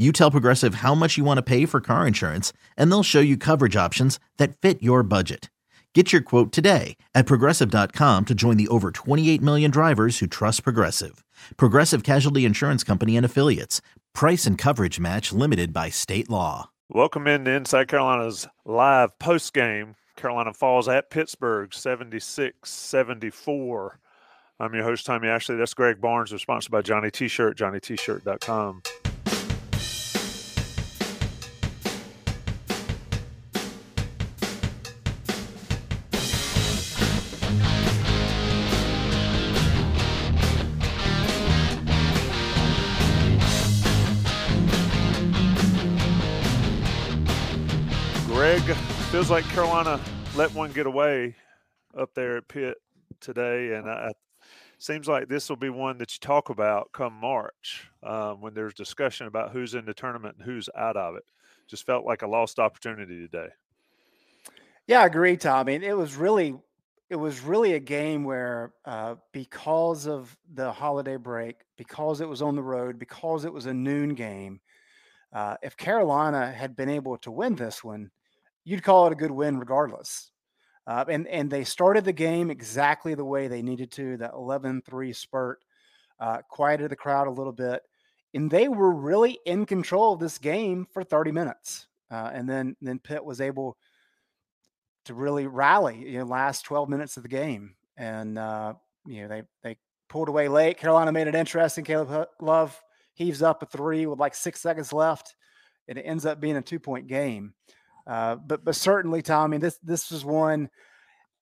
You 0.00 0.12
tell 0.12 0.30
Progressive 0.30 0.76
how 0.76 0.94
much 0.94 1.18
you 1.18 1.24
want 1.24 1.38
to 1.38 1.42
pay 1.42 1.66
for 1.66 1.80
car 1.80 2.06
insurance, 2.06 2.52
and 2.76 2.88
they'll 2.90 3.02
show 3.02 3.18
you 3.18 3.36
coverage 3.36 3.74
options 3.74 4.20
that 4.36 4.56
fit 4.56 4.80
your 4.80 5.02
budget. 5.02 5.50
Get 5.92 6.12
your 6.12 6.22
quote 6.22 6.52
today 6.52 6.96
at 7.16 7.26
progressive.com 7.26 8.26
to 8.26 8.34
join 8.34 8.58
the 8.58 8.68
over 8.68 8.92
28 8.92 9.42
million 9.42 9.70
drivers 9.72 10.18
who 10.20 10.28
trust 10.28 10.62
Progressive. 10.62 11.24
Progressive 11.56 12.04
Casualty 12.04 12.44
Insurance 12.44 12.84
Company 12.84 13.16
and 13.16 13.26
Affiliates. 13.26 13.80
Price 14.14 14.46
and 14.46 14.56
coverage 14.56 15.00
match 15.00 15.32
limited 15.32 15.72
by 15.72 15.88
state 15.88 16.30
law. 16.30 16.70
Welcome 16.88 17.26
into 17.26 17.50
Inside 17.50 17.88
Carolina's 17.88 18.46
live 18.64 19.18
post 19.18 19.52
game. 19.52 19.96
Carolina 20.14 20.52
falls 20.52 20.88
at 20.88 21.10
Pittsburgh 21.10 21.74
76 21.74 22.70
74. 22.70 23.98
I'm 24.60 24.74
your 24.74 24.84
host, 24.84 25.06
Tommy 25.06 25.26
Ashley. 25.26 25.56
That's 25.56 25.74
Greg 25.74 26.00
Barnes. 26.00 26.30
We're 26.30 26.38
sponsored 26.38 26.70
by 26.70 26.82
Johnny 26.82 27.10
T 27.10 27.26
shirt, 27.26 27.56
johnnytshirt.com. 27.56 28.82
feels 49.18 49.30
like 49.30 49.48
Carolina 49.48 50.00
let 50.36 50.54
one 50.54 50.70
get 50.70 50.86
away 50.86 51.34
up 51.98 52.14
there 52.14 52.36
at 52.36 52.46
Pitt 52.46 52.76
today, 53.20 53.74
and 53.74 53.90
I, 53.90 54.12
seems 54.78 55.08
like 55.08 55.26
this 55.26 55.48
will 55.48 55.56
be 55.56 55.70
one 55.70 55.98
that 55.98 56.12
you 56.12 56.20
talk 56.20 56.50
about 56.50 56.92
come 56.92 57.14
March 57.14 57.90
um, 58.04 58.40
when 58.40 58.54
there's 58.54 58.74
discussion 58.74 59.26
about 59.26 59.50
who's 59.50 59.74
in 59.74 59.84
the 59.84 59.92
tournament 59.92 60.36
and 60.38 60.46
who's 60.46 60.68
out 60.76 60.96
of 60.96 61.16
it. 61.16 61.24
Just 61.66 61.84
felt 61.84 62.04
like 62.04 62.22
a 62.22 62.28
lost 62.28 62.60
opportunity 62.60 63.18
today. 63.18 63.48
Yeah, 64.86 65.00
I 65.00 65.06
agree, 65.06 65.36
tom 65.36 65.66
Tommy. 65.66 65.84
It 65.84 65.96
was 65.96 66.14
really, 66.14 66.54
it 67.10 67.16
was 67.16 67.40
really 67.40 67.72
a 67.72 67.80
game 67.80 68.22
where 68.22 68.72
uh, 68.84 69.16
because 69.32 70.06
of 70.06 70.38
the 70.54 70.70
holiday 70.70 71.16
break, 71.16 71.56
because 71.76 72.20
it 72.20 72.28
was 72.28 72.40
on 72.40 72.54
the 72.54 72.62
road, 72.62 73.00
because 73.00 73.44
it 73.44 73.52
was 73.52 73.66
a 73.66 73.74
noon 73.74 74.14
game, 74.14 74.60
uh, 75.32 75.56
if 75.60 75.76
Carolina 75.76 76.52
had 76.52 76.76
been 76.76 76.88
able 76.88 77.18
to 77.18 77.32
win 77.32 77.56
this 77.56 77.82
one, 77.82 78.12
you'd 78.68 78.82
call 78.82 79.06
it 79.06 79.12
a 79.12 79.16
good 79.16 79.30
win 79.30 79.58
regardless. 79.58 80.30
Uh, 80.86 81.04
and 81.08 81.26
and 81.28 81.50
they 81.50 81.64
started 81.64 82.04
the 82.04 82.12
game 82.12 82.50
exactly 82.50 83.14
the 83.14 83.24
way 83.24 83.48
they 83.48 83.62
needed 83.62 83.90
to. 83.92 84.16
That 84.18 84.32
11-3 84.32 85.14
spurt 85.14 85.60
uh, 86.20 86.38
quieted 86.48 86.90
the 86.90 86.96
crowd 86.96 87.26
a 87.26 87.32
little 87.32 87.52
bit, 87.52 87.82
and 88.34 88.50
they 88.50 88.68
were 88.68 88.92
really 88.92 89.38
in 89.44 89.66
control 89.66 90.14
of 90.14 90.20
this 90.20 90.38
game 90.38 90.86
for 90.92 91.04
30 91.04 91.32
minutes. 91.32 91.88
Uh, 92.10 92.30
and 92.32 92.48
then 92.48 92.74
then 92.80 92.98
Pitt 92.98 93.24
was 93.24 93.40
able 93.40 93.76
to 95.04 95.14
really 95.14 95.46
rally. 95.46 95.98
You 95.98 96.18
know, 96.20 96.24
last 96.24 96.64
12 96.64 96.88
minutes 96.88 97.16
of 97.16 97.22
the 97.22 97.28
game, 97.28 97.74
and 97.96 98.38
uh, 98.38 98.74
you 99.06 99.22
know 99.22 99.28
they 99.28 99.42
they 99.62 99.76
pulled 100.08 100.28
away 100.28 100.48
late. 100.48 100.78
Carolina 100.78 101.12
made 101.12 101.26
it 101.26 101.34
interesting. 101.34 101.84
Caleb 101.84 102.28
Love 102.40 102.78
heaves 103.12 103.42
up 103.42 103.62
a 103.62 103.66
three 103.66 104.06
with 104.06 104.18
like 104.18 104.34
six 104.34 104.60
seconds 104.60 104.92
left, 104.92 105.34
and 105.86 105.98
it 105.98 106.02
ends 106.02 106.24
up 106.24 106.40
being 106.40 106.56
a 106.56 106.62
two 106.62 106.80
point 106.80 107.08
game. 107.08 107.52
Uh, 108.08 108.36
but 108.36 108.64
but 108.64 108.74
certainly, 108.74 109.20
Tommy, 109.20 109.58
this 109.58 109.78
this 109.82 110.10
was 110.10 110.24
one. 110.24 110.70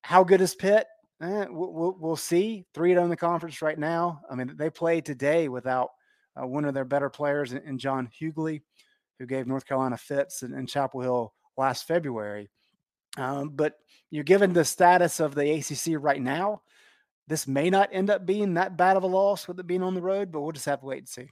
How 0.03 0.25
good 0.25 0.41
is 0.41 0.55
Pitt? 0.55 0.87
Eh, 1.23 1.47
we'll, 1.49 1.97
we'll, 1.99 2.17
see. 2.17 2.67
Three 2.75 2.95
in 2.95 3.09
the 3.09 3.17
conference 3.17 3.63
right 3.63 3.79
now. 3.79 4.21
I 4.31 4.35
mean, 4.35 4.53
they 4.57 4.69
played 4.69 5.07
today 5.07 5.49
without 5.49 5.91
uh, 6.37 6.47
one 6.47 6.67
of 6.67 6.75
their 6.75 6.85
better 6.85 7.09
players 7.09 7.53
in, 7.53 7.63
in, 7.63 7.79
John 7.79 8.11
Hugley, 8.21 8.63
who 9.19 9.25
gave 9.25 9.47
North 9.47 9.65
Carolina 9.65 9.97
fits 9.97 10.43
in, 10.43 10.53
in 10.53 10.67
Chapel 10.67 11.01
Hill 11.01 11.33
last 11.57 11.87
February. 11.87 12.51
Um, 13.17 13.49
but 13.49 13.79
you're 14.11 14.25
given 14.25 14.53
the 14.53 14.65
status 14.65 15.19
of 15.19 15.35
the 15.35 15.51
ACC 15.53 15.97
right 15.99 16.21
now. 16.21 16.61
This 17.29 17.49
may 17.49 17.71
not 17.71 17.89
end 17.93 18.11
up 18.11 18.27
being 18.27 18.55
that 18.55 18.77
bad 18.77 18.99
of 18.99 19.03
a 19.03 19.09
loss 19.09 19.49
with 19.49 19.59
it 19.59 19.67
being 19.67 19.83
on 19.83 19.95
the 19.95 20.03
road, 20.03 20.31
but 20.31 20.43
we'll 20.43 20.53
just 20.53 20.67
have 20.67 20.81
to 20.81 20.87
wait 20.87 20.99
and 20.99 21.09
see. 21.09 21.31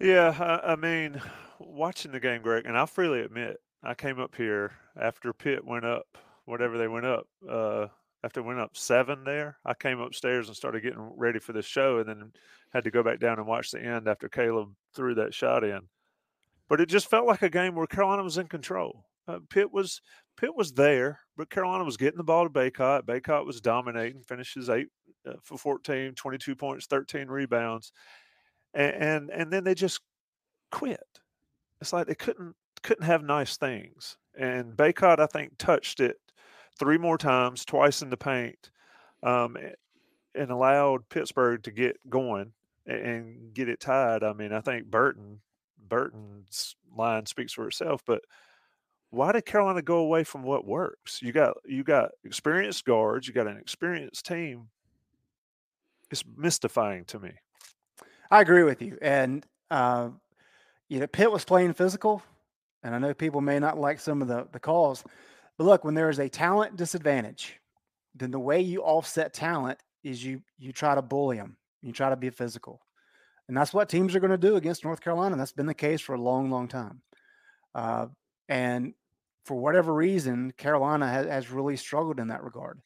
Yeah, 0.00 0.34
I, 0.38 0.72
I 0.72 0.76
mean, 0.76 1.20
watching 1.58 2.12
the 2.12 2.20
game, 2.20 2.40
Greg, 2.40 2.66
and 2.66 2.78
I'll 2.78 2.86
freely 2.86 3.20
admit 3.20 3.58
I 3.82 3.94
came 3.94 4.20
up 4.20 4.34
here 4.34 4.72
after 5.00 5.32
Pitt 5.32 5.64
went 5.64 5.84
up, 5.84 6.06
whatever 6.44 6.76
they 6.76 6.88
went 6.88 7.06
up. 7.06 7.26
Uh, 7.48 7.86
after 8.22 8.42
went 8.42 8.60
up 8.60 8.76
seven 8.76 9.24
there, 9.24 9.56
I 9.64 9.72
came 9.74 10.00
upstairs 10.00 10.48
and 10.48 10.56
started 10.56 10.82
getting 10.82 11.12
ready 11.16 11.38
for 11.38 11.52
the 11.52 11.62
show, 11.62 11.98
and 11.98 12.08
then 12.08 12.32
had 12.72 12.84
to 12.84 12.90
go 12.90 13.02
back 13.02 13.18
down 13.18 13.38
and 13.38 13.46
watch 13.46 13.70
the 13.70 13.82
end 13.82 14.08
after 14.08 14.28
Caleb 14.28 14.74
threw 14.94 15.14
that 15.14 15.32
shot 15.32 15.64
in. 15.64 15.80
But 16.68 16.80
it 16.80 16.86
just 16.86 17.08
felt 17.08 17.26
like 17.26 17.42
a 17.42 17.48
game 17.48 17.74
where 17.74 17.86
Carolina 17.86 18.22
was 18.22 18.38
in 18.38 18.46
control. 18.46 19.06
Uh, 19.26 19.38
Pitt 19.48 19.72
was 19.72 20.02
Pitt 20.36 20.54
was 20.54 20.72
there, 20.72 21.20
but 21.36 21.50
Carolina 21.50 21.84
was 21.84 21.96
getting 21.96 22.18
the 22.18 22.24
ball 22.24 22.44
to 22.44 22.50
Bacot. 22.50 23.02
Bacot 23.02 23.46
was 23.46 23.60
dominating, 23.60 24.22
finishes 24.22 24.68
eight 24.68 24.88
uh, 25.26 25.34
for 25.42 25.56
14, 25.56 26.14
22 26.14 26.54
points, 26.54 26.86
13 26.86 27.28
rebounds, 27.28 27.92
and, 28.74 28.94
and 28.94 29.30
and 29.30 29.52
then 29.52 29.64
they 29.64 29.74
just 29.74 30.00
quit. 30.70 31.00
It's 31.80 31.92
like 31.92 32.06
they 32.06 32.14
couldn't 32.14 32.54
couldn't 32.82 33.06
have 33.06 33.22
nice 33.22 33.56
things. 33.56 34.16
And 34.38 34.76
Bacot, 34.76 35.18
I 35.18 35.26
think, 35.26 35.58
touched 35.58 36.00
it 36.00 36.16
three 36.78 36.98
more 36.98 37.18
times, 37.18 37.64
twice 37.64 38.02
in 38.02 38.10
the 38.10 38.16
paint, 38.16 38.70
um, 39.22 39.56
and 40.34 40.50
allowed 40.50 41.08
Pittsburgh 41.08 41.62
to 41.64 41.70
get 41.70 41.98
going 42.08 42.52
and 42.86 43.52
get 43.52 43.68
it 43.68 43.80
tied. 43.80 44.22
I 44.22 44.32
mean, 44.32 44.52
I 44.52 44.60
think 44.60 44.86
Burton 44.86 45.40
Burton's 45.88 46.76
line 46.96 47.26
speaks 47.26 47.52
for 47.52 47.66
itself, 47.66 48.02
but 48.06 48.22
why 49.10 49.32
did 49.32 49.44
Carolina 49.44 49.82
go 49.82 49.98
away 49.98 50.24
from 50.24 50.42
what 50.42 50.66
works? 50.66 51.20
You 51.20 51.32
got 51.32 51.56
you 51.66 51.82
got 51.82 52.10
experienced 52.24 52.84
guards, 52.84 53.26
you 53.26 53.34
got 53.34 53.48
an 53.48 53.56
experienced 53.56 54.24
team. 54.24 54.68
It's 56.10 56.24
mystifying 56.36 57.04
to 57.06 57.18
me. 57.18 57.32
I 58.30 58.40
agree 58.40 58.62
with 58.62 58.80
you, 58.80 58.96
and 59.02 59.44
uh, 59.70 60.10
you 60.88 61.00
know, 61.00 61.06
Pitt 61.06 61.30
was 61.30 61.44
playing 61.44 61.74
physical. 61.74 62.22
And 62.82 62.94
I 62.94 62.98
know 62.98 63.14
people 63.14 63.40
may 63.40 63.58
not 63.58 63.78
like 63.78 64.00
some 64.00 64.22
of 64.22 64.28
the, 64.28 64.46
the 64.52 64.60
calls, 64.60 65.04
but 65.58 65.64
look, 65.64 65.84
when 65.84 65.94
there 65.94 66.08
is 66.08 66.18
a 66.18 66.28
talent 66.28 66.76
disadvantage, 66.76 67.60
then 68.14 68.30
the 68.30 68.38
way 68.38 68.60
you 68.60 68.82
offset 68.82 69.34
talent 69.34 69.78
is 70.02 70.24
you 70.24 70.42
you 70.58 70.72
try 70.72 70.94
to 70.94 71.02
bully 71.02 71.36
them. 71.36 71.56
You 71.82 71.92
try 71.92 72.10
to 72.10 72.16
be 72.16 72.30
physical. 72.30 72.80
And 73.48 73.56
that's 73.56 73.74
what 73.74 73.88
teams 73.88 74.14
are 74.14 74.20
going 74.20 74.30
to 74.30 74.38
do 74.38 74.56
against 74.56 74.84
North 74.84 75.00
Carolina. 75.00 75.36
That's 75.36 75.52
been 75.52 75.66
the 75.66 75.74
case 75.74 76.00
for 76.00 76.14
a 76.14 76.20
long, 76.20 76.50
long 76.50 76.68
time. 76.68 77.02
Uh, 77.74 78.06
and 78.48 78.94
for 79.44 79.56
whatever 79.56 79.92
reason, 79.92 80.52
Carolina 80.56 81.08
has, 81.08 81.26
has, 81.26 81.50
really 81.50 81.76
struggled 81.76 82.20
in 82.20 82.28
that 82.28 82.44
regard. 82.44 82.80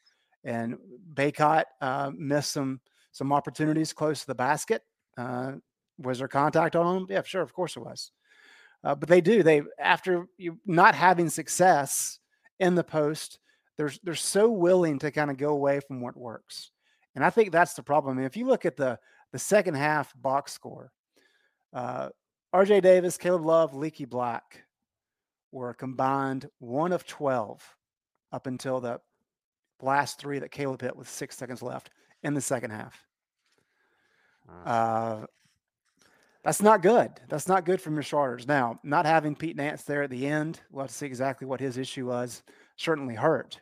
And 0.44 0.78
Bacot 1.12 1.64
uh, 1.80 2.10
missed 2.16 2.52
some 2.52 2.80
some 3.12 3.32
opportunities 3.32 3.92
close 3.92 4.20
to 4.20 4.26
the 4.26 4.34
basket. 4.34 4.82
Uh, 5.16 5.52
was 5.98 6.18
there 6.18 6.28
contact 6.28 6.76
on 6.76 6.96
him? 6.96 7.06
Yeah, 7.08 7.22
sure, 7.24 7.42
of 7.42 7.52
course 7.52 7.76
it 7.76 7.80
was. 7.80 8.10
Uh, 8.84 8.94
but 8.94 9.08
they 9.08 9.20
do. 9.20 9.42
They 9.42 9.62
after 9.78 10.26
you 10.36 10.58
not 10.66 10.94
having 10.94 11.30
success 11.30 12.18
in 12.60 12.74
the 12.74 12.84
post, 12.84 13.38
they're 13.78 13.92
they're 14.02 14.14
so 14.14 14.50
willing 14.50 14.98
to 14.98 15.10
kind 15.10 15.30
of 15.30 15.38
go 15.38 15.50
away 15.50 15.80
from 15.80 16.00
what 16.00 16.16
works. 16.16 16.70
And 17.14 17.24
I 17.24 17.30
think 17.30 17.50
that's 17.50 17.74
the 17.74 17.82
problem. 17.82 18.18
If 18.18 18.36
you 18.36 18.46
look 18.46 18.66
at 18.66 18.76
the 18.76 18.98
the 19.32 19.38
second 19.38 19.74
half 19.74 20.12
box 20.20 20.52
score, 20.52 20.92
uh, 21.72 22.10
R.J. 22.52 22.82
Davis, 22.82 23.16
Caleb 23.16 23.44
Love, 23.44 23.74
Leaky 23.74 24.04
Black 24.04 24.64
were 25.50 25.72
combined 25.72 26.48
one 26.58 26.92
of 26.92 27.06
twelve 27.06 27.62
up 28.32 28.46
until 28.46 28.80
the 28.80 29.00
last 29.80 30.18
three 30.18 30.38
that 30.40 30.50
Caleb 30.50 30.82
hit 30.82 30.94
with 30.94 31.08
six 31.08 31.36
seconds 31.36 31.62
left 31.62 31.90
in 32.22 32.34
the 32.34 32.40
second 32.40 32.70
half. 32.70 33.06
Uh, 34.66 35.26
That's 36.44 36.60
not 36.60 36.82
good. 36.82 37.10
That's 37.30 37.48
not 37.48 37.64
good 37.64 37.80
from 37.80 37.94
your 37.94 38.02
starters. 38.02 38.46
Now, 38.46 38.78
not 38.84 39.06
having 39.06 39.34
Pete 39.34 39.56
Nance 39.56 39.82
there 39.82 40.02
at 40.02 40.10
the 40.10 40.26
end, 40.26 40.60
we'll 40.70 40.82
have 40.82 40.90
to 40.90 40.96
see 40.96 41.06
exactly 41.06 41.46
what 41.46 41.58
his 41.58 41.78
issue 41.78 42.06
was, 42.06 42.42
certainly 42.76 43.14
hurt. 43.14 43.60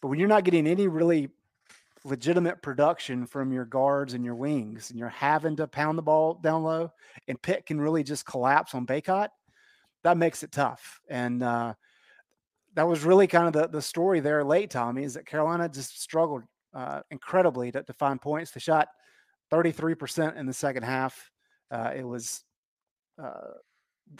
But 0.00 0.08
when 0.08 0.18
you're 0.18 0.28
not 0.28 0.42
getting 0.42 0.66
any 0.66 0.88
really 0.88 1.30
legitimate 2.04 2.60
production 2.60 3.24
from 3.24 3.52
your 3.52 3.64
guards 3.64 4.14
and 4.14 4.24
your 4.24 4.34
wings, 4.34 4.90
and 4.90 4.98
you're 4.98 5.08
having 5.08 5.54
to 5.56 5.68
pound 5.68 5.96
the 5.96 6.02
ball 6.02 6.34
down 6.34 6.64
low, 6.64 6.90
and 7.28 7.40
Pitt 7.40 7.66
can 7.66 7.80
really 7.80 8.02
just 8.02 8.26
collapse 8.26 8.74
on 8.74 8.84
Bacot, 8.84 9.28
that 10.02 10.16
makes 10.16 10.42
it 10.42 10.50
tough. 10.50 11.00
And 11.08 11.40
uh, 11.40 11.74
that 12.74 12.88
was 12.88 13.04
really 13.04 13.28
kind 13.28 13.46
of 13.46 13.52
the, 13.52 13.68
the 13.68 13.82
story 13.82 14.18
there 14.18 14.42
late, 14.42 14.70
Tommy, 14.70 15.04
is 15.04 15.14
that 15.14 15.24
Carolina 15.24 15.68
just 15.68 16.02
struggled 16.02 16.42
uh, 16.74 17.02
incredibly 17.12 17.70
to, 17.70 17.84
to 17.84 17.92
find 17.92 18.20
points. 18.20 18.50
They 18.50 18.58
shot 18.58 18.88
33% 19.52 20.36
in 20.36 20.46
the 20.46 20.52
second 20.52 20.82
half 20.82 21.30
uh, 21.72 21.92
it 21.96 22.06
was 22.06 22.44
uh, 23.22 23.54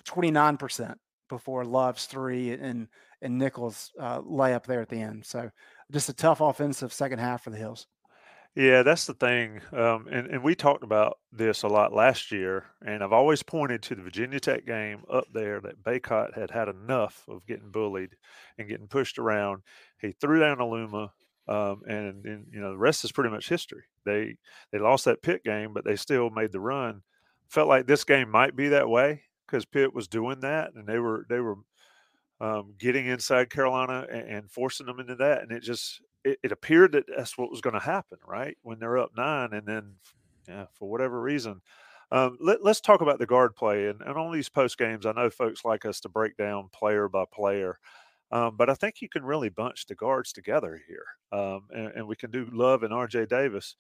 29% 0.04 0.94
before 1.28 1.64
Love's 1.64 2.06
three 2.06 2.52
and 2.52 2.88
and 3.20 3.38
Nichols 3.38 3.92
uh, 4.00 4.20
layup 4.20 4.66
there 4.66 4.80
at 4.80 4.88
the 4.88 5.00
end. 5.00 5.24
So 5.24 5.48
just 5.92 6.08
a 6.08 6.12
tough 6.12 6.40
offensive 6.40 6.92
second 6.92 7.20
half 7.20 7.44
for 7.44 7.50
the 7.50 7.56
Hills. 7.56 7.86
Yeah, 8.54 8.82
that's 8.82 9.06
the 9.06 9.14
thing. 9.14 9.62
Um, 9.72 10.08
and, 10.10 10.26
and 10.26 10.42
we 10.42 10.54
talked 10.54 10.82
about 10.82 11.18
this 11.30 11.62
a 11.62 11.68
lot 11.68 11.94
last 11.94 12.32
year. 12.32 12.66
And 12.84 13.02
I've 13.02 13.12
always 13.12 13.42
pointed 13.42 13.80
to 13.82 13.94
the 13.94 14.02
Virginia 14.02 14.40
Tech 14.40 14.66
game 14.66 15.04
up 15.10 15.24
there 15.32 15.60
that 15.60 15.82
Bacot 15.82 16.36
had 16.36 16.50
had 16.50 16.68
enough 16.68 17.24
of 17.28 17.46
getting 17.46 17.70
bullied 17.70 18.16
and 18.58 18.68
getting 18.68 18.88
pushed 18.88 19.18
around. 19.18 19.62
He 20.00 20.12
threw 20.12 20.40
down 20.40 20.58
Aluma. 20.58 21.10
Um, 21.48 21.82
and, 21.88 22.24
and 22.24 22.46
you 22.52 22.60
know 22.60 22.70
the 22.70 22.78
rest 22.78 23.04
is 23.04 23.10
pretty 23.10 23.30
much 23.30 23.48
history. 23.48 23.82
They 24.04 24.36
they 24.70 24.78
lost 24.78 25.06
that 25.06 25.22
Pitt 25.22 25.42
game, 25.42 25.72
but 25.72 25.84
they 25.84 25.96
still 25.96 26.30
made 26.30 26.52
the 26.52 26.60
run 26.60 27.02
felt 27.52 27.68
like 27.68 27.86
this 27.86 28.04
game 28.04 28.30
might 28.30 28.56
be 28.56 28.68
that 28.68 28.88
way 28.88 29.22
because 29.46 29.64
Pitt 29.66 29.94
was 29.94 30.08
doing 30.08 30.40
that 30.40 30.72
and 30.74 30.86
they 30.86 30.98
were 30.98 31.26
they 31.28 31.40
were 31.40 31.56
um, 32.40 32.74
getting 32.78 33.06
inside 33.06 33.50
Carolina 33.50 34.04
and, 34.10 34.28
and, 34.28 34.50
forcing 34.50 34.86
them 34.86 34.98
into 34.98 35.14
that, 35.14 35.42
and 35.42 35.52
it 35.52 35.62
just 35.62 36.00
it, 36.24 36.40
it 36.42 36.50
appeared 36.50 36.90
that 36.92 37.04
that's 37.16 37.38
what 37.38 37.52
was 37.52 37.60
going 37.60 37.74
to 37.74 37.80
happen, 37.80 38.18
right? 38.26 38.56
When 38.62 38.80
they're 38.80 38.98
up 38.98 39.12
nine, 39.16 39.52
and 39.52 39.64
then 39.64 39.94
yeah, 40.48 40.66
for 40.72 40.90
whatever 40.90 41.20
reason. 41.20 41.60
Um, 42.10 42.36
let, 42.40 42.60
us 42.66 42.80
talk 42.80 43.00
about 43.00 43.20
the 43.20 43.26
guard 43.26 43.54
play, 43.54 43.86
and, 43.86 44.02
and 44.02 44.18
on 44.18 44.32
these 44.32 44.48
post 44.48 44.76
games, 44.76 45.06
I 45.06 45.12
know 45.12 45.30
folks 45.30 45.64
like 45.64 45.86
us 45.86 46.00
to 46.00 46.08
break 46.08 46.36
down 46.36 46.68
player 46.72 47.08
by 47.08 47.24
player. 47.32 47.78
Um, 48.32 48.56
but 48.56 48.68
I 48.68 48.74
think 48.74 49.00
you 49.00 49.08
can 49.08 49.24
really 49.24 49.48
bunch 49.48 49.86
the 49.86 49.94
guards 49.94 50.32
together 50.32 50.80
here, 50.88 51.06
um, 51.38 51.68
and, 51.70 51.92
and, 51.94 52.08
we 52.08 52.16
can 52.16 52.30
do 52.30 52.48
Love 52.50 52.82
and 52.82 52.92
R.J. 52.92 53.26
Davis 53.26 53.76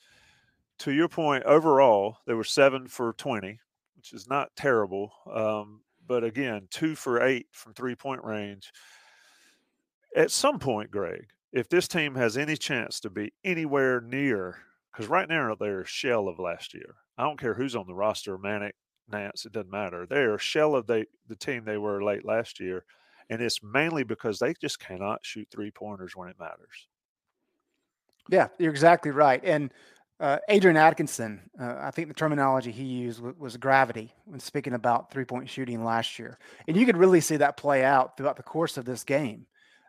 to 0.82 0.92
your 0.92 1.08
point, 1.08 1.44
overall, 1.44 2.18
there 2.26 2.36
were 2.36 2.42
seven 2.42 2.88
for 2.88 3.12
20, 3.12 3.56
which 3.96 4.12
is 4.12 4.28
not 4.28 4.50
terrible. 4.56 5.12
Um, 5.32 5.82
but 6.08 6.24
again, 6.24 6.66
two 6.70 6.96
for 6.96 7.22
eight 7.22 7.46
from 7.52 7.72
three 7.72 7.94
point 7.94 8.24
range. 8.24 8.72
At 10.16 10.32
some 10.32 10.58
point, 10.58 10.90
Greg, 10.90 11.28
if 11.52 11.68
this 11.68 11.86
team 11.86 12.16
has 12.16 12.36
any 12.36 12.56
chance 12.56 12.98
to 13.00 13.10
be 13.10 13.32
anywhere 13.44 14.00
near, 14.00 14.58
because 14.90 15.08
right 15.08 15.28
now 15.28 15.54
they're 15.54 15.82
a 15.82 15.86
shell 15.86 16.26
of 16.26 16.40
last 16.40 16.74
year. 16.74 16.96
I 17.16 17.22
don't 17.22 17.38
care 17.38 17.54
who's 17.54 17.76
on 17.76 17.86
the 17.86 17.94
roster, 17.94 18.36
Manek, 18.36 18.72
Nance, 19.08 19.46
it 19.46 19.52
doesn't 19.52 19.70
matter. 19.70 20.04
They're 20.04 20.34
a 20.34 20.40
shell 20.40 20.74
of 20.74 20.88
the, 20.88 21.06
the 21.28 21.36
team 21.36 21.64
they 21.64 21.78
were 21.78 22.02
late 22.02 22.24
last 22.24 22.58
year. 22.58 22.84
And 23.30 23.40
it's 23.40 23.62
mainly 23.62 24.02
because 24.02 24.40
they 24.40 24.52
just 24.60 24.80
cannot 24.80 25.20
shoot 25.22 25.46
three 25.52 25.70
pointers 25.70 26.16
when 26.16 26.28
it 26.28 26.40
matters. 26.40 26.88
Yeah, 28.28 28.48
you're 28.58 28.72
exactly 28.72 29.12
right. 29.12 29.40
And 29.44 29.72
uh, 30.22 30.38
Adrian 30.48 30.76
Atkinson, 30.76 31.40
uh, 31.60 31.74
I 31.80 31.90
think 31.90 32.06
the 32.06 32.14
terminology 32.14 32.70
he 32.70 32.84
used 32.84 33.20
was, 33.20 33.34
was 33.36 33.56
gravity 33.56 34.12
when 34.24 34.38
speaking 34.38 34.72
about 34.72 35.10
three 35.10 35.24
point 35.24 35.50
shooting 35.50 35.82
last 35.82 36.16
year, 36.16 36.38
and 36.68 36.76
you 36.76 36.86
could 36.86 36.96
really 36.96 37.20
see 37.20 37.38
that 37.38 37.56
play 37.56 37.84
out 37.84 38.16
throughout 38.16 38.36
the 38.36 38.44
course 38.44 38.76
of 38.76 38.84
this 38.84 39.02
game, 39.02 39.46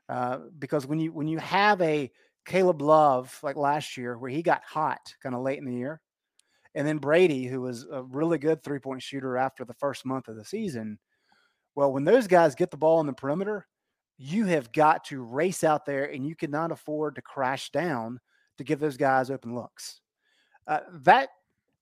uh, 0.10 0.40
because 0.58 0.88
when 0.88 1.00
you 1.00 1.14
when 1.14 1.28
you 1.28 1.38
have 1.38 1.80
a 1.82 2.12
Caleb 2.46 2.82
Love 2.82 3.38
like 3.44 3.56
last 3.56 3.96
year 3.96 4.18
where 4.18 4.32
he 4.32 4.42
got 4.42 4.64
hot 4.64 5.14
kind 5.22 5.36
of 5.36 5.42
late 5.42 5.60
in 5.60 5.66
the 5.66 5.76
year, 5.76 6.02
and 6.74 6.88
then 6.88 6.98
Brady 6.98 7.46
who 7.46 7.62
was 7.62 7.86
a 7.92 8.02
really 8.02 8.40
good 8.40 8.64
three 8.64 8.80
point 8.80 9.04
shooter 9.04 9.38
after 9.38 9.64
the 9.64 9.76
first 9.76 10.04
month 10.04 10.30
of 10.30 10.36
the 10.36 10.44
season, 10.44 10.98
well, 11.76 11.94
when 11.94 12.06
those 12.06 12.26
guys 12.26 12.56
get 12.56 12.72
the 12.72 12.78
ball 12.78 12.98
on 12.98 13.06
the 13.06 13.14
perimeter, 13.14 13.68
you 14.18 14.46
have 14.46 14.72
got 14.72 15.06
to 15.06 15.22
race 15.22 15.64
out 15.64 15.86
there, 15.86 16.06
and 16.06 16.26
you 16.26 16.36
cannot 16.36 16.72
afford 16.72 17.14
to 17.16 17.22
crash 17.22 17.70
down 17.70 18.20
to 18.58 18.64
give 18.64 18.80
those 18.80 18.98
guys 18.98 19.30
open 19.30 19.54
looks. 19.54 20.00
Uh, 20.68 20.80
that 21.02 21.30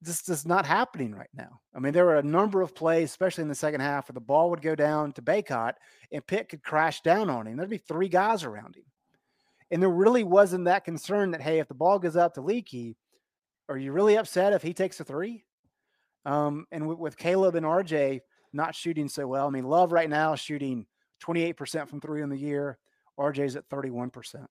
just 0.04 0.30
is 0.30 0.46
not 0.46 0.66
happening 0.66 1.14
right 1.14 1.30
now. 1.36 1.62
I 1.76 1.80
mean, 1.80 1.94
there 1.94 2.06
were 2.06 2.18
a 2.18 2.24
number 2.24 2.62
of 2.62 2.74
plays, 2.74 3.10
especially 3.10 3.44
in 3.44 3.48
the 3.48 3.56
second 3.56 3.82
half, 3.82 4.10
where 4.10 4.14
the 4.14 4.20
ball 4.20 4.50
would 4.50 4.62
go 4.62 4.76
down 4.76 5.12
to 5.14 5.22
Bacot 5.22 5.74
and 6.12 6.26
Pitt 6.26 6.50
could 6.50 6.64
crash 6.64 7.02
down 7.02 7.30
on 7.30 7.46
him. 7.46 7.58
There'd 7.58 7.70
be 7.70 7.78
three 7.78 8.10
guys 8.10 8.44
around 8.44 8.76
him. 8.76 8.84
And 9.70 9.82
there 9.82 9.90
really 9.90 10.24
wasn't 10.24 10.66
that 10.66 10.84
concern 10.84 11.32
that, 11.32 11.42
hey, 11.42 11.60
if 11.60 11.68
the 11.68 11.74
ball 11.74 12.00
goes 12.00 12.18
out 12.18 12.34
to 12.34 12.42
Leaky, 12.42 12.98
are 13.70 13.78
you 13.78 13.92
really 13.92 14.18
upset 14.18 14.54
if 14.54 14.62
he 14.62 14.74
takes 14.74 15.00
a 15.00 15.04
three? 15.04 15.46
Um, 16.26 16.66
and 16.72 16.88
with, 16.88 17.18
Caleb 17.18 17.56
and 17.56 17.66
RJ 17.66 18.20
not 18.54 18.76
shooting 18.76 19.08
so 19.08 19.28
well, 19.28 19.48
I 19.48 19.50
mean, 19.50 19.64
Love 19.64 19.92
right 19.92 20.10
now 20.10 20.36
shooting 20.36 20.86
28% 21.24 21.88
from 21.88 22.02
three 22.02 22.22
in 22.22 22.30
the 22.30 22.38
year. 22.38 22.78
RJ's 23.18 23.56
at 23.56 23.70
31%. 23.70 24.46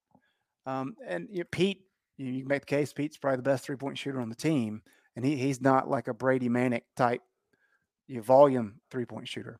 Um, 0.65 0.95
and 1.07 1.29
you 1.31 1.41
know, 1.41 1.49
Pete 1.51 1.83
you, 2.21 2.33
you 2.33 2.45
make 2.47 2.63
the 2.63 2.67
case 2.67 2.93
Pete's 2.93 3.17
probably 3.17 3.37
the 3.37 3.43
best 3.43 3.65
three 3.65 3.77
point 3.77 3.99
shooter 3.99 4.21
on 4.21 4.29
the 4.29 4.35
team, 4.35 4.83
and 5.17 5.25
he, 5.25 5.37
he's 5.37 5.61
not 5.61 5.89
like 5.89 6.09
a 6.09 6.15
Brady 6.15 6.49
Manek 6.49 6.83
type 6.97 7.23
you 8.07 8.17
know, 8.17 8.23
volume 8.23 8.81
three 8.91 9.07
point 9.07 9.27
shooter. 9.27 9.59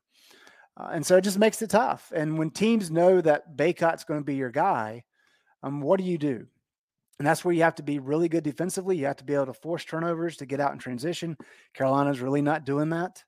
Uh, 0.77 0.89
and 0.93 1.05
so 1.05 1.17
it 1.17 1.21
just 1.21 1.39
makes 1.39 1.61
it 1.61 1.69
tough. 1.69 2.11
And 2.15 2.37
when 2.37 2.49
teams 2.49 2.91
know 2.91 3.19
that 3.21 3.57
Bacot's 3.57 4.03
going 4.03 4.21
to 4.21 4.25
be 4.25 4.35
your 4.35 4.51
guy, 4.51 5.03
um, 5.63 5.81
what 5.81 5.99
do 5.99 6.05
you 6.05 6.17
do? 6.17 6.45
And 7.19 7.27
that's 7.27 7.43
where 7.43 7.53
you 7.53 7.63
have 7.63 7.75
to 7.75 7.83
be 7.83 7.99
really 7.99 8.29
good 8.29 8.43
defensively. 8.43 8.97
You 8.97 9.05
have 9.05 9.17
to 9.17 9.23
be 9.23 9.35
able 9.35 9.47
to 9.47 9.53
force 9.53 9.83
turnovers 9.83 10.37
to 10.37 10.45
get 10.45 10.59
out 10.59 10.71
in 10.71 10.79
transition. 10.79 11.37
Carolina's 11.73 12.21
really 12.21 12.41
not 12.41 12.65
doing 12.65 12.89
that. 12.89 13.23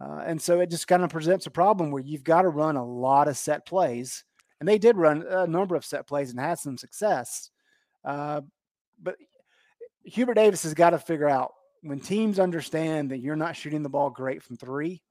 Uh, 0.00 0.22
and 0.24 0.40
so 0.40 0.60
it 0.60 0.70
just 0.70 0.86
kind 0.86 1.02
of 1.02 1.10
presents 1.10 1.46
a 1.46 1.50
problem 1.50 1.90
where 1.90 2.02
you've 2.02 2.22
got 2.22 2.42
to 2.42 2.48
run 2.48 2.76
a 2.76 2.84
lot 2.84 3.26
of 3.26 3.36
set 3.36 3.66
plays. 3.66 4.24
And 4.60 4.68
they 4.68 4.78
did 4.78 4.96
run 4.96 5.24
a 5.28 5.46
number 5.46 5.74
of 5.74 5.84
set 5.84 6.06
plays 6.06 6.30
and 6.30 6.38
had 6.38 6.58
some 6.58 6.78
success. 6.78 7.50
Uh, 8.08 8.40
but 9.02 9.16
Hubert 10.04 10.34
Davis 10.34 10.62
has 10.62 10.72
got 10.72 10.90
to 10.90 10.98
figure 10.98 11.28
out 11.28 11.52
when 11.82 12.00
teams 12.00 12.38
understand 12.38 13.10
that 13.10 13.18
you're 13.18 13.36
not 13.36 13.54
shooting 13.54 13.82
the 13.82 13.90
ball 13.90 14.08
great 14.08 14.42
from 14.42 14.56
three, 14.56 15.02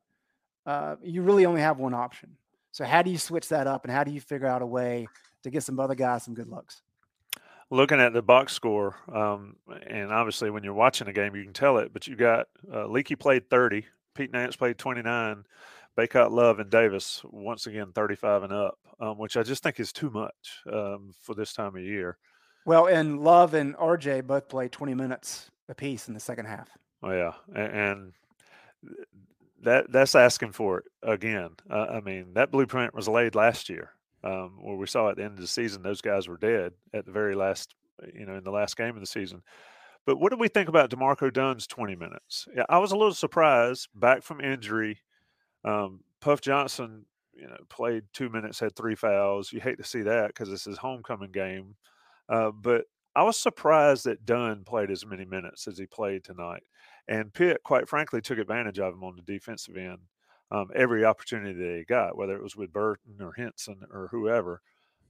uh, 0.65 0.95
you 1.03 1.21
really 1.21 1.45
only 1.45 1.61
have 1.61 1.77
one 1.77 1.93
option. 1.93 2.35
So 2.71 2.85
how 2.85 3.03
do 3.03 3.11
you 3.11 3.19
switch 3.19 3.49
that 3.49 3.67
up, 3.67 3.85
and 3.85 3.93
how 3.93 4.03
do 4.03 4.11
you 4.11 4.19
figure 4.19 4.47
out 4.47 4.63
a 4.63 4.65
way 4.65 5.07
to 5.43 5.51
get 5.51 5.63
some 5.63 5.79
other 5.79 5.93
guys 5.93 6.23
some 6.23 6.33
good 6.33 6.49
looks? 6.49 6.81
Looking 7.69 7.99
at 7.99 8.13
the 8.13 8.21
box 8.23 8.53
score, 8.53 8.95
um, 9.13 9.57
and 9.87 10.11
obviously 10.11 10.49
when 10.49 10.63
you're 10.63 10.73
watching 10.73 11.07
a 11.07 11.13
game, 11.13 11.35
you 11.35 11.43
can 11.43 11.53
tell 11.53 11.77
it. 11.77 11.93
But 11.93 12.07
you 12.07 12.15
got 12.15 12.47
uh, 12.73 12.87
played 13.19 13.49
30, 13.49 13.85
Pete 14.15 14.31
Nance 14.31 14.55
played 14.55 14.79
29, 14.79 15.43
Bacot, 15.95 16.31
Love, 16.31 16.59
and 16.59 16.71
Davis 16.71 17.21
once 17.25 17.67
again 17.67 17.91
35 17.93 18.43
and 18.43 18.53
up, 18.53 18.79
um, 18.99 19.19
which 19.19 19.37
I 19.37 19.43
just 19.43 19.61
think 19.61 19.79
is 19.79 19.93
too 19.93 20.09
much 20.09 20.61
um, 20.71 21.13
for 21.21 21.35
this 21.35 21.53
time 21.53 21.75
of 21.75 21.81
year. 21.83 22.17
Well, 22.67 22.87
and 22.87 23.21
Love 23.21 23.53
and 23.53 23.77
RJ 23.77 24.27
both 24.27 24.49
played 24.49 24.73
20 24.73 24.93
minutes 24.93 25.49
apiece 25.69 26.09
in 26.09 26.13
the 26.13 26.19
second 26.19 26.47
half. 26.47 26.69
Oh 27.01 27.11
yeah, 27.11 27.31
and, 27.55 28.11
that 29.63 29.89
that's 29.89 30.15
asking 30.15 30.51
for 30.51 30.79
it 30.79 30.85
again. 31.01 31.51
Uh, 31.69 31.85
I 31.89 32.01
mean, 32.01 32.33
that 32.33 32.51
blueprint 32.51 32.93
was 32.93 33.07
laid 33.07 33.35
last 33.35 33.69
year, 33.69 33.91
um, 34.21 34.57
where 34.59 34.75
we 34.75 34.85
saw 34.85 35.09
at 35.09 35.15
the 35.15 35.23
end 35.23 35.35
of 35.35 35.39
the 35.39 35.47
season 35.47 35.81
those 35.81 36.01
guys 36.01 36.27
were 36.27 36.35
dead 36.35 36.73
at 36.93 37.05
the 37.05 37.11
very 37.13 37.35
last, 37.35 37.73
you 38.13 38.25
know, 38.25 38.35
in 38.35 38.43
the 38.43 38.51
last 38.51 38.75
game 38.75 38.95
of 38.95 38.99
the 38.99 39.07
season. 39.07 39.41
But 40.05 40.19
what 40.19 40.33
do 40.33 40.37
we 40.37 40.49
think 40.49 40.67
about 40.67 40.89
D'Marco 40.89 41.29
Dunn's 41.29 41.67
20 41.67 41.95
minutes? 41.95 42.49
Yeah, 42.53 42.65
I 42.67 42.79
was 42.79 42.91
a 42.91 42.97
little 42.97 43.13
surprised 43.13 43.87
back 43.95 44.23
from 44.23 44.41
injury. 44.41 44.99
Um, 45.63 46.01
Puff 46.19 46.41
Johnson, 46.41 47.05
you 47.33 47.47
know, 47.47 47.57
played 47.69 48.03
two 48.11 48.27
minutes, 48.27 48.59
had 48.59 48.75
three 48.75 48.95
fouls. 48.95 49.53
You 49.53 49.61
hate 49.61 49.77
to 49.77 49.85
see 49.85 50.01
that 50.01 50.27
because 50.27 50.51
it's 50.51 50.65
his 50.65 50.77
homecoming 50.77 51.31
game. 51.31 51.75
Uh, 52.29 52.51
but 52.51 52.85
I 53.15 53.23
was 53.23 53.37
surprised 53.37 54.05
that 54.05 54.25
Dunn 54.25 54.63
played 54.63 54.91
as 54.91 55.05
many 55.05 55.25
minutes 55.25 55.67
as 55.67 55.77
he 55.77 55.85
played 55.85 56.23
tonight. 56.23 56.63
And 57.07 57.33
Pitt, 57.33 57.61
quite 57.63 57.87
frankly, 57.87 58.21
took 58.21 58.37
advantage 58.37 58.79
of 58.79 58.93
him 58.93 59.03
on 59.03 59.15
the 59.15 59.21
defensive 59.21 59.77
end 59.77 59.99
um, 60.51 60.69
every 60.75 61.05
opportunity 61.05 61.53
that 61.53 61.77
he 61.77 61.83
got, 61.85 62.17
whether 62.17 62.35
it 62.35 62.43
was 62.43 62.55
with 62.55 62.71
Burton 62.71 63.15
or 63.21 63.33
Hinson 63.33 63.79
or 63.91 64.07
whoever. 64.11 64.61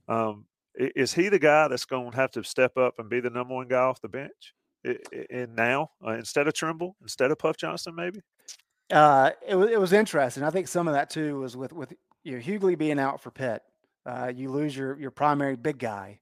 Um, 0.08 0.46
is 0.74 1.12
he 1.12 1.28
the 1.28 1.38
guy 1.38 1.68
that's 1.68 1.84
going 1.84 2.10
to 2.10 2.16
have 2.16 2.30
to 2.32 2.44
step 2.44 2.76
up 2.76 2.98
and 2.98 3.08
be 3.08 3.20
the 3.20 3.30
number 3.30 3.54
one 3.54 3.68
guy 3.68 3.78
off 3.78 4.00
the 4.00 4.08
bench? 4.08 4.54
And 5.30 5.56
now, 5.56 5.90
uh, 6.06 6.12
instead 6.12 6.46
of 6.46 6.54
Trimble, 6.54 6.96
instead 7.02 7.30
of 7.30 7.38
Puff 7.38 7.56
Johnson, 7.56 7.94
maybe? 7.94 8.20
Uh, 8.90 9.30
it 9.46 9.54
was 9.54 9.70
it 9.70 9.80
was 9.80 9.92
interesting. 9.92 10.44
I 10.44 10.50
think 10.50 10.68
some 10.68 10.88
of 10.88 10.94
that 10.94 11.10
too 11.10 11.40
was 11.40 11.56
with 11.56 11.72
with 11.72 11.92
you 12.22 12.36
know, 12.36 12.38
Hugley 12.38 12.76
being 12.76 12.98
out 12.98 13.20
for 13.20 13.30
Pitt. 13.30 13.62
Uh, 14.06 14.32
you 14.34 14.50
lose 14.50 14.76
your 14.76 14.98
your 14.98 15.10
primary 15.10 15.56
big 15.56 15.78
guy, 15.78 16.20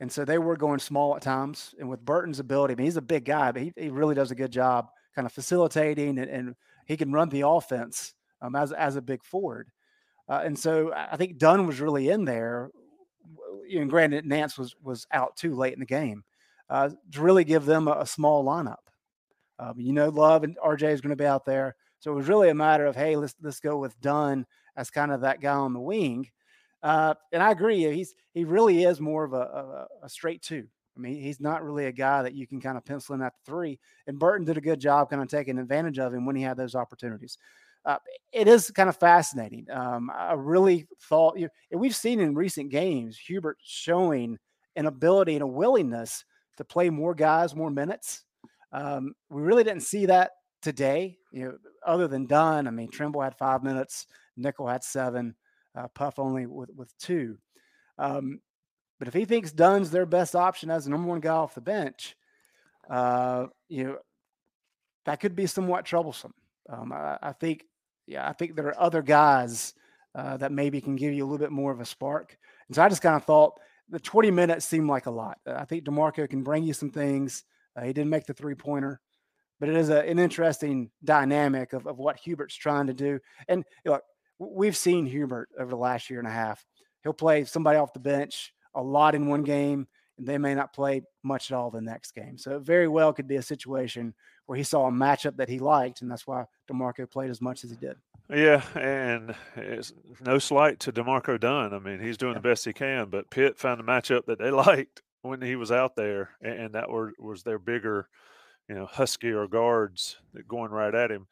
and 0.00 0.10
so 0.10 0.24
they 0.24 0.38
were 0.38 0.56
going 0.56 0.80
small 0.80 1.14
at 1.14 1.22
times. 1.22 1.74
And 1.78 1.88
with 1.88 2.04
Burton's 2.04 2.40
ability, 2.40 2.72
I 2.72 2.76
mean, 2.76 2.86
he's 2.86 2.96
a 2.96 3.02
big 3.02 3.26
guy, 3.26 3.52
but 3.52 3.62
he, 3.62 3.72
he 3.76 3.90
really 3.90 4.14
does 4.14 4.30
a 4.30 4.34
good 4.34 4.50
job 4.50 4.88
kind 5.14 5.26
of 5.26 5.32
facilitating 5.32 6.18
and, 6.18 6.30
and 6.30 6.54
he 6.86 6.96
can 6.96 7.12
run 7.12 7.28
the 7.28 7.46
offense 7.46 8.14
um, 8.40 8.56
as 8.56 8.72
as 8.72 8.96
a 8.96 9.02
big 9.02 9.22
forward. 9.22 9.70
Uh, 10.28 10.42
and 10.44 10.58
so 10.58 10.92
I 10.94 11.16
think 11.16 11.38
Dunn 11.38 11.66
was 11.66 11.80
really 11.80 12.08
in 12.08 12.24
there. 12.24 12.70
You 13.66 13.80
know, 13.80 13.86
granted, 13.86 14.24
Nance 14.24 14.56
was 14.56 14.74
was 14.82 15.06
out 15.12 15.36
too 15.36 15.54
late 15.54 15.74
in 15.74 15.80
the 15.80 15.86
game 15.86 16.24
uh, 16.68 16.90
to 17.12 17.20
really 17.20 17.44
give 17.44 17.66
them 17.66 17.86
a, 17.86 17.92
a 18.00 18.06
small 18.06 18.44
lineup. 18.44 18.76
Um, 19.58 19.74
you 19.78 19.92
know, 19.92 20.08
Love 20.08 20.44
and 20.44 20.56
RJ 20.58 20.90
is 20.92 21.00
going 21.00 21.10
to 21.10 21.16
be 21.16 21.26
out 21.26 21.44
there, 21.44 21.76
so 21.98 22.10
it 22.12 22.14
was 22.14 22.28
really 22.28 22.48
a 22.48 22.54
matter 22.54 22.86
of 22.86 22.96
hey, 22.96 23.16
let's 23.16 23.34
let's 23.42 23.60
go 23.60 23.76
with 23.76 24.00
Dunn 24.00 24.46
as 24.76 24.90
kind 24.90 25.12
of 25.12 25.20
that 25.20 25.40
guy 25.40 25.52
on 25.52 25.74
the 25.74 25.80
wing. 25.80 26.28
Uh, 26.82 27.14
and 27.32 27.42
I 27.42 27.50
agree, 27.50 27.90
he's 27.92 28.14
he 28.32 28.44
really 28.44 28.84
is 28.84 29.00
more 29.00 29.24
of 29.24 29.32
a, 29.32 29.36
a, 29.36 29.86
a 30.04 30.08
straight 30.08 30.42
two. 30.42 30.66
I 30.96 31.00
mean, 31.00 31.22
he's 31.22 31.40
not 31.40 31.64
really 31.64 31.86
a 31.86 31.92
guy 31.92 32.22
that 32.22 32.34
you 32.34 32.46
can 32.46 32.60
kind 32.60 32.76
of 32.76 32.84
pencil 32.84 33.14
in 33.14 33.22
at 33.22 33.32
three. 33.46 33.78
And 34.06 34.18
Burton 34.18 34.44
did 34.44 34.56
a 34.56 34.62
good 34.62 34.80
job 34.80 35.10
kind 35.10 35.22
of 35.22 35.28
taking 35.28 35.58
advantage 35.58 35.98
of 35.98 36.12
him 36.12 36.26
when 36.26 36.36
he 36.36 36.42
had 36.42 36.56
those 36.56 36.74
opportunities. 36.74 37.38
Uh, 37.84 37.96
it 38.32 38.46
is 38.46 38.70
kind 38.70 38.88
of 38.88 38.96
fascinating. 38.96 39.66
Um, 39.70 40.10
I 40.14 40.34
really 40.34 40.86
thought 41.02 41.38
you, 41.38 41.48
we've 41.72 41.96
seen 41.96 42.20
in 42.20 42.34
recent 42.34 42.70
games 42.70 43.16
Hubert 43.16 43.56
showing 43.62 44.38
an 44.76 44.86
ability 44.86 45.34
and 45.34 45.42
a 45.42 45.46
willingness 45.46 46.24
to 46.58 46.64
play 46.64 46.90
more 46.90 47.14
guys, 47.14 47.54
more 47.54 47.70
minutes. 47.70 48.24
Um, 48.72 49.14
we 49.30 49.40
really 49.40 49.64
didn't 49.64 49.82
see 49.82 50.06
that 50.06 50.32
today. 50.60 51.16
You 51.32 51.44
know, 51.44 51.56
other 51.86 52.06
than 52.06 52.26
Dunn, 52.26 52.66
I 52.66 52.70
mean, 52.70 52.90
Trimble 52.90 53.22
had 53.22 53.38
five 53.38 53.62
minutes, 53.62 54.06
Nickel 54.36 54.66
had 54.66 54.84
seven, 54.84 55.34
uh, 55.76 55.88
Puff 55.88 56.18
only 56.18 56.46
with 56.46 56.70
with 56.74 56.96
two. 56.98 57.38
Um, 57.98 58.40
but 58.98 59.08
if 59.08 59.14
he 59.14 59.24
thinks 59.24 59.50
Dunn's 59.50 59.90
their 59.90 60.06
best 60.06 60.36
option 60.36 60.70
as 60.70 60.84
the 60.84 60.90
number 60.90 61.08
one 61.08 61.20
guy 61.20 61.30
off 61.30 61.54
the 61.54 61.60
bench, 61.62 62.16
uh, 62.88 63.46
you 63.68 63.84
know, 63.84 63.96
that 65.06 65.20
could 65.20 65.34
be 65.34 65.46
somewhat 65.46 65.86
troublesome. 65.86 66.34
Um, 66.68 66.92
I, 66.92 67.18
I, 67.22 67.32
think, 67.32 67.64
yeah, 68.06 68.28
I 68.28 68.34
think 68.34 68.54
there 68.54 68.66
are 68.66 68.80
other 68.80 69.00
guys 69.00 69.72
uh, 70.14 70.36
that 70.36 70.52
maybe 70.52 70.80
can 70.80 70.96
give 70.96 71.14
you 71.14 71.24
a 71.24 71.26
little 71.26 71.38
bit 71.38 71.50
more 71.50 71.72
of 71.72 71.80
a 71.80 71.84
spark. 71.86 72.36
And 72.68 72.76
so 72.76 72.82
I 72.82 72.88
just 72.88 73.00
kind 73.00 73.16
of 73.16 73.24
thought 73.24 73.58
the 73.88 73.98
20 73.98 74.30
minutes 74.30 74.66
seemed 74.66 74.88
like 74.88 75.06
a 75.06 75.10
lot. 75.10 75.38
I 75.46 75.64
think 75.64 75.84
D'Marco 75.84 76.28
can 76.28 76.42
bring 76.42 76.62
you 76.62 76.74
some 76.74 76.90
things. 76.90 77.44
Uh, 77.74 77.82
he 77.82 77.92
didn't 77.92 78.10
make 78.10 78.26
the 78.26 78.34
three 78.34 78.54
pointer, 78.54 79.00
but 79.58 79.68
it 79.68 79.76
is 79.76 79.88
a, 79.88 80.06
an 80.06 80.18
interesting 80.18 80.90
dynamic 81.02 81.72
of, 81.72 81.86
of 81.86 81.98
what 81.98 82.18
Hubert's 82.18 82.54
trying 82.54 82.86
to 82.88 82.94
do. 82.94 83.18
And 83.48 83.64
look, 83.86 84.02
we've 84.40 84.76
seen 84.76 85.06
Hubert 85.06 85.48
over 85.58 85.70
the 85.70 85.76
last 85.76 86.10
year 86.10 86.18
and 86.18 86.28
a 86.28 86.32
half. 86.32 86.64
He'll 87.02 87.12
play 87.12 87.44
somebody 87.44 87.78
off 87.78 87.92
the 87.92 88.00
bench 88.00 88.52
a 88.74 88.82
lot 88.82 89.14
in 89.14 89.26
one 89.26 89.42
game, 89.42 89.86
and 90.18 90.26
they 90.26 90.38
may 90.38 90.54
not 90.54 90.72
play 90.72 91.02
much 91.22 91.50
at 91.50 91.56
all 91.56 91.70
the 91.70 91.80
next 91.80 92.12
game. 92.12 92.38
So 92.38 92.56
it 92.56 92.62
very 92.62 92.88
well 92.88 93.12
could 93.12 93.28
be 93.28 93.36
a 93.36 93.42
situation 93.42 94.14
where 94.46 94.56
he 94.56 94.62
saw 94.62 94.86
a 94.86 94.92
matchup 94.92 95.36
that 95.36 95.48
he 95.48 95.58
liked, 95.58 96.02
and 96.02 96.10
that's 96.10 96.26
why 96.26 96.44
D'Marco 96.68 97.06
played 97.06 97.30
as 97.30 97.40
much 97.40 97.64
as 97.64 97.70
he 97.70 97.76
did. 97.76 97.96
Yeah, 98.28 98.62
and 98.76 99.34
it's 99.56 99.92
no 100.20 100.38
slight 100.38 100.78
to 100.80 100.92
D'Marco 100.92 101.36
Dunn. 101.38 101.74
I 101.74 101.78
mean, 101.78 102.00
he's 102.00 102.16
doing 102.16 102.34
yeah. 102.34 102.38
the 102.38 102.48
best 102.48 102.64
he 102.64 102.72
can, 102.72 103.08
but 103.08 103.30
Pitt 103.30 103.58
found 103.58 103.80
a 103.80 103.84
matchup 103.84 104.26
that 104.26 104.38
they 104.38 104.50
liked 104.50 105.02
when 105.22 105.42
he 105.42 105.56
was 105.56 105.72
out 105.72 105.96
there, 105.96 106.30
and 106.40 106.74
that 106.74 106.90
were, 106.90 107.12
was 107.18 107.42
their 107.42 107.58
bigger, 107.58 108.08
you 108.68 108.74
know, 108.74 108.86
huskier 108.86 109.48
guards 109.48 110.16
going 110.48 110.70
right 110.70 110.94
at 110.94 111.10
him. 111.10 111.26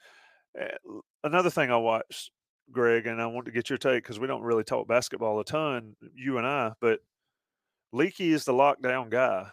Another 1.22 1.50
thing 1.50 1.70
I 1.70 1.76
watched, 1.76 2.30
Greg, 2.72 3.06
and 3.06 3.20
I 3.20 3.26
want 3.26 3.46
to 3.46 3.52
get 3.52 3.70
your 3.70 3.78
take 3.78 4.02
because 4.02 4.18
we 4.18 4.26
don't 4.26 4.42
really 4.42 4.64
talk 4.64 4.88
basketball 4.88 5.40
a 5.40 5.44
ton, 5.44 5.96
you 6.14 6.38
and 6.38 6.46
I, 6.46 6.72
but 6.80 7.00
Leaky 7.92 8.32
is 8.32 8.44
the 8.44 8.52
lockdown 8.52 9.10
guy. 9.10 9.48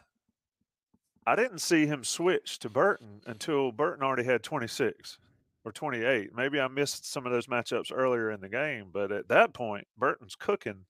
I 1.27 1.35
didn't 1.35 1.59
see 1.59 1.87
him 1.87 2.03
switch 2.03 2.59
to 2.59 2.69
Burton 2.69 3.21
until 3.25 3.71
Burton 3.71 4.03
already 4.03 4.23
had 4.23 4.43
26 4.43 5.17
or 5.63 5.71
28. 5.71 6.35
Maybe 6.35 6.59
I 6.59 6.67
missed 6.67 7.11
some 7.11 7.25
of 7.25 7.31
those 7.31 7.47
matchups 7.47 7.91
earlier 7.91 8.29
in 8.29 8.41
the 8.41 8.49
game, 8.49 8.89
but 8.93 9.11
at 9.11 9.27
that 9.29 9.53
point, 9.53 9.87
Burton's 9.97 10.35
cooking. 10.35 10.85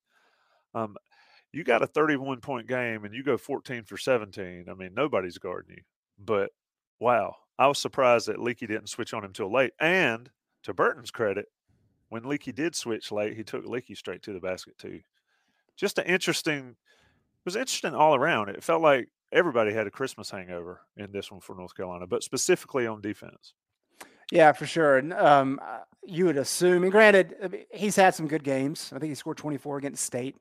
Um, 0.74 0.98
you 1.54 1.64
got 1.64 1.82
a 1.82 1.88
31 1.88 2.42
point 2.42 2.68
game 2.68 3.06
and 3.06 3.14
you 3.14 3.24
go 3.24 3.38
14 3.38 3.84
for 3.84 3.98
17. 3.98 4.66
I 4.70 4.74
mean, 4.74 4.94
nobody's 4.94 5.38
guarding 5.38 5.78
you. 5.78 5.84
But 6.20 6.52
wow, 7.00 7.36
I 7.58 7.68
was 7.68 7.80
surprised 7.80 8.28
that 8.28 8.42
Leaky 8.42 8.68
didn't 8.68 8.90
switch 8.90 9.14
on 9.14 9.24
him 9.24 9.32
till 9.32 9.52
late. 9.52 9.72
And 9.80 10.30
to 10.64 10.74
Burton's 10.74 11.12
credit, 11.12 11.46
when 12.16 12.24
Leaky 12.24 12.54
did 12.54 12.76
switch 12.76 13.12
late, 13.12 13.36
he 13.36 13.44
took 13.44 13.66
Leaky 13.66 13.94
straight 13.94 14.24
to 14.24 14.32
the 14.32 14.40
basket 14.40 14.78
too. 14.78 15.02
Just 15.76 15.98
an 15.98 16.06
interesting 16.06 16.70
It 16.70 17.46
was 17.46 17.58
interesting 17.58 17.94
all 17.94 18.16
around. 18.16 18.48
It 18.48 18.64
felt 18.64 18.82
like 18.82 19.10
everybody 19.34 19.74
had 19.74 19.86
a 19.86 19.92
Christmas 19.92 20.32
hangover 20.32 20.80
in 20.96 21.12
this 21.12 21.30
one 21.30 21.42
for 21.42 21.56
North 21.56 21.76
Carolina, 21.76 22.08
but 22.08 22.24
specifically 22.24 22.88
on 22.88 23.02
defense. 23.02 23.54
Yeah, 24.32 24.54
for 24.54 24.66
sure. 24.66 24.98
And 24.98 25.12
um, 25.12 25.60
uh, 25.62 25.80
you 26.06 26.26
would 26.26 26.38
assume, 26.38 26.84
and 26.84 26.92
granted, 26.92 27.66
he's 27.70 27.98
had 27.98 28.16
some 28.16 28.28
good 28.28 28.46
games. 28.46 28.94
I 28.96 29.00
think 29.00 29.10
he 29.10 29.16
scored 29.16 29.38
24 29.38 29.78
against 29.78 30.06
State. 30.06 30.38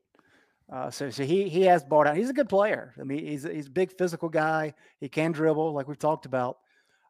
Uh, 0.72 0.90
so, 0.90 1.10
so 1.10 1.24
he 1.24 1.48
he 1.48 1.62
has 1.62 1.84
bought 1.84 2.06
out. 2.06 2.16
He's 2.16 2.30
a 2.30 2.34
good 2.34 2.48
player. 2.48 2.94
I 2.98 3.02
mean, 3.02 3.26
he's 3.26 3.42
he's 3.42 3.66
a 3.66 3.70
big 3.70 3.92
physical 3.98 4.30
guy. 4.30 4.74
He 5.00 5.08
can 5.08 5.32
dribble, 5.32 5.74
like 5.74 5.88
we've 5.88 5.98
talked 5.98 6.24
about. 6.24 6.56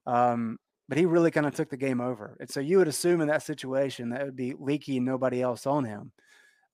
Um, 0.06 0.59
but 0.88 0.99
he 0.99 1.07
really 1.07 1.31
kind 1.31 1.47
of 1.47 1.55
took 1.55 1.71
the 1.71 1.76
game 1.76 2.00
over. 2.00 2.37
And 2.41 2.50
so 2.50 2.61
you 2.61 2.79
would 2.79 2.88
assume 2.88 3.21
in 3.21 3.29
that 3.29 3.43
situation 3.43 4.11
that 4.11 4.25
would 4.25 4.37
be 4.37 4.55
Leaky 4.59 4.99
and 4.99 5.07
nobody 5.07 5.41
else 5.41 5.67
on 5.67 5.85
him. 5.85 6.12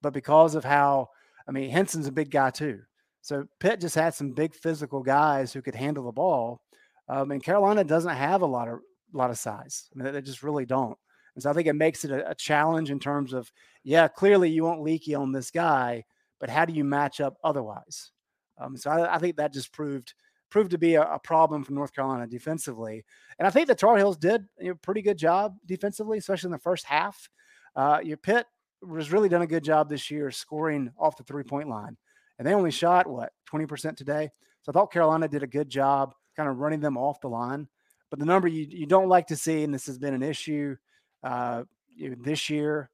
But 0.02 0.12
because 0.12 0.54
of 0.54 0.64
how, 0.64 1.08
I 1.46 1.52
mean, 1.52 1.70
Hinson's 1.70 2.06
a 2.06 2.12
big 2.12 2.30
guy 2.30 2.50
too. 2.50 2.80
So 3.22 3.46
Pitt 3.58 3.80
just 3.80 3.94
had 3.94 4.14
some 4.14 4.32
big 4.32 4.54
physical 4.54 5.02
guys 5.02 5.52
who 5.52 5.62
could 5.62 5.74
handle 5.74 6.04
the 6.04 6.12
ball, 6.12 6.62
um, 7.08 7.30
and 7.32 7.42
Carolina 7.42 7.84
doesn't 7.84 8.16
have 8.16 8.42
a 8.42 8.46
lot 8.46 8.68
of 8.68 8.78
a 9.12 9.16
lot 9.16 9.30
of 9.30 9.38
size. 9.38 9.88
I 9.92 10.02
mean, 10.02 10.12
they 10.12 10.22
just 10.22 10.42
really 10.42 10.64
don't. 10.64 10.96
And 11.34 11.42
so 11.42 11.50
I 11.50 11.52
think 11.52 11.66
it 11.66 11.74
makes 11.74 12.04
it 12.04 12.10
a, 12.10 12.30
a 12.30 12.34
challenge 12.34 12.90
in 12.90 12.98
terms 12.98 13.32
of, 13.32 13.50
yeah, 13.82 14.08
clearly 14.08 14.50
you 14.50 14.64
want 14.64 14.82
Leaky 14.82 15.14
on 15.14 15.32
this 15.32 15.50
guy, 15.50 16.04
but 16.38 16.48
how 16.48 16.64
do 16.64 16.72
you 16.72 16.84
match 16.84 17.20
up 17.20 17.36
otherwise? 17.42 18.10
Um, 18.58 18.76
so 18.76 18.90
I, 18.90 19.16
I, 19.16 19.18
think 19.18 19.36
that 19.36 19.52
just 19.52 19.72
proved 19.72 20.14
proved 20.50 20.70
to 20.72 20.78
be 20.78 20.94
a, 20.94 21.02
a, 21.02 21.18
problem 21.18 21.62
for 21.64 21.72
North 21.72 21.92
Carolina 21.92 22.26
defensively. 22.26 23.04
And 23.38 23.46
I 23.46 23.50
think 23.50 23.68
the 23.68 23.74
Tar 23.74 23.96
Heels 23.96 24.16
did 24.16 24.44
a 24.60 24.74
pretty 24.74 25.02
good 25.02 25.16
job 25.16 25.56
defensively, 25.66 26.18
especially 26.18 26.48
in 26.48 26.52
the 26.52 26.58
first 26.58 26.84
half. 26.84 27.28
Uh, 27.76 28.00
your 28.02 28.16
Pitt 28.16 28.46
was 28.82 29.12
really 29.12 29.28
done 29.28 29.42
a 29.42 29.46
good 29.46 29.64
job 29.64 29.88
this 29.88 30.10
year 30.10 30.30
scoring 30.30 30.90
off 30.98 31.16
the 31.16 31.22
three 31.24 31.44
point 31.44 31.68
line 31.68 31.96
and 32.40 32.46
they 32.46 32.54
only 32.54 32.70
shot 32.70 33.06
what 33.06 33.32
20% 33.52 33.96
today. 33.96 34.30
So 34.62 34.70
I 34.70 34.72
thought 34.72 34.90
Carolina 34.90 35.28
did 35.28 35.42
a 35.42 35.46
good 35.46 35.68
job 35.68 36.14
kind 36.34 36.48
of 36.48 36.56
running 36.56 36.80
them 36.80 36.96
off 36.96 37.20
the 37.20 37.28
line. 37.28 37.68
But 38.08 38.18
the 38.18 38.24
number 38.24 38.48
you, 38.48 38.66
you 38.68 38.86
don't 38.86 39.10
like 39.10 39.26
to 39.26 39.36
see, 39.36 39.62
and 39.62 39.74
this 39.74 39.86
has 39.86 39.98
been 39.98 40.14
an 40.14 40.22
issue 40.22 40.74
uh, 41.22 41.64
this 41.98 42.48
year, 42.48 42.88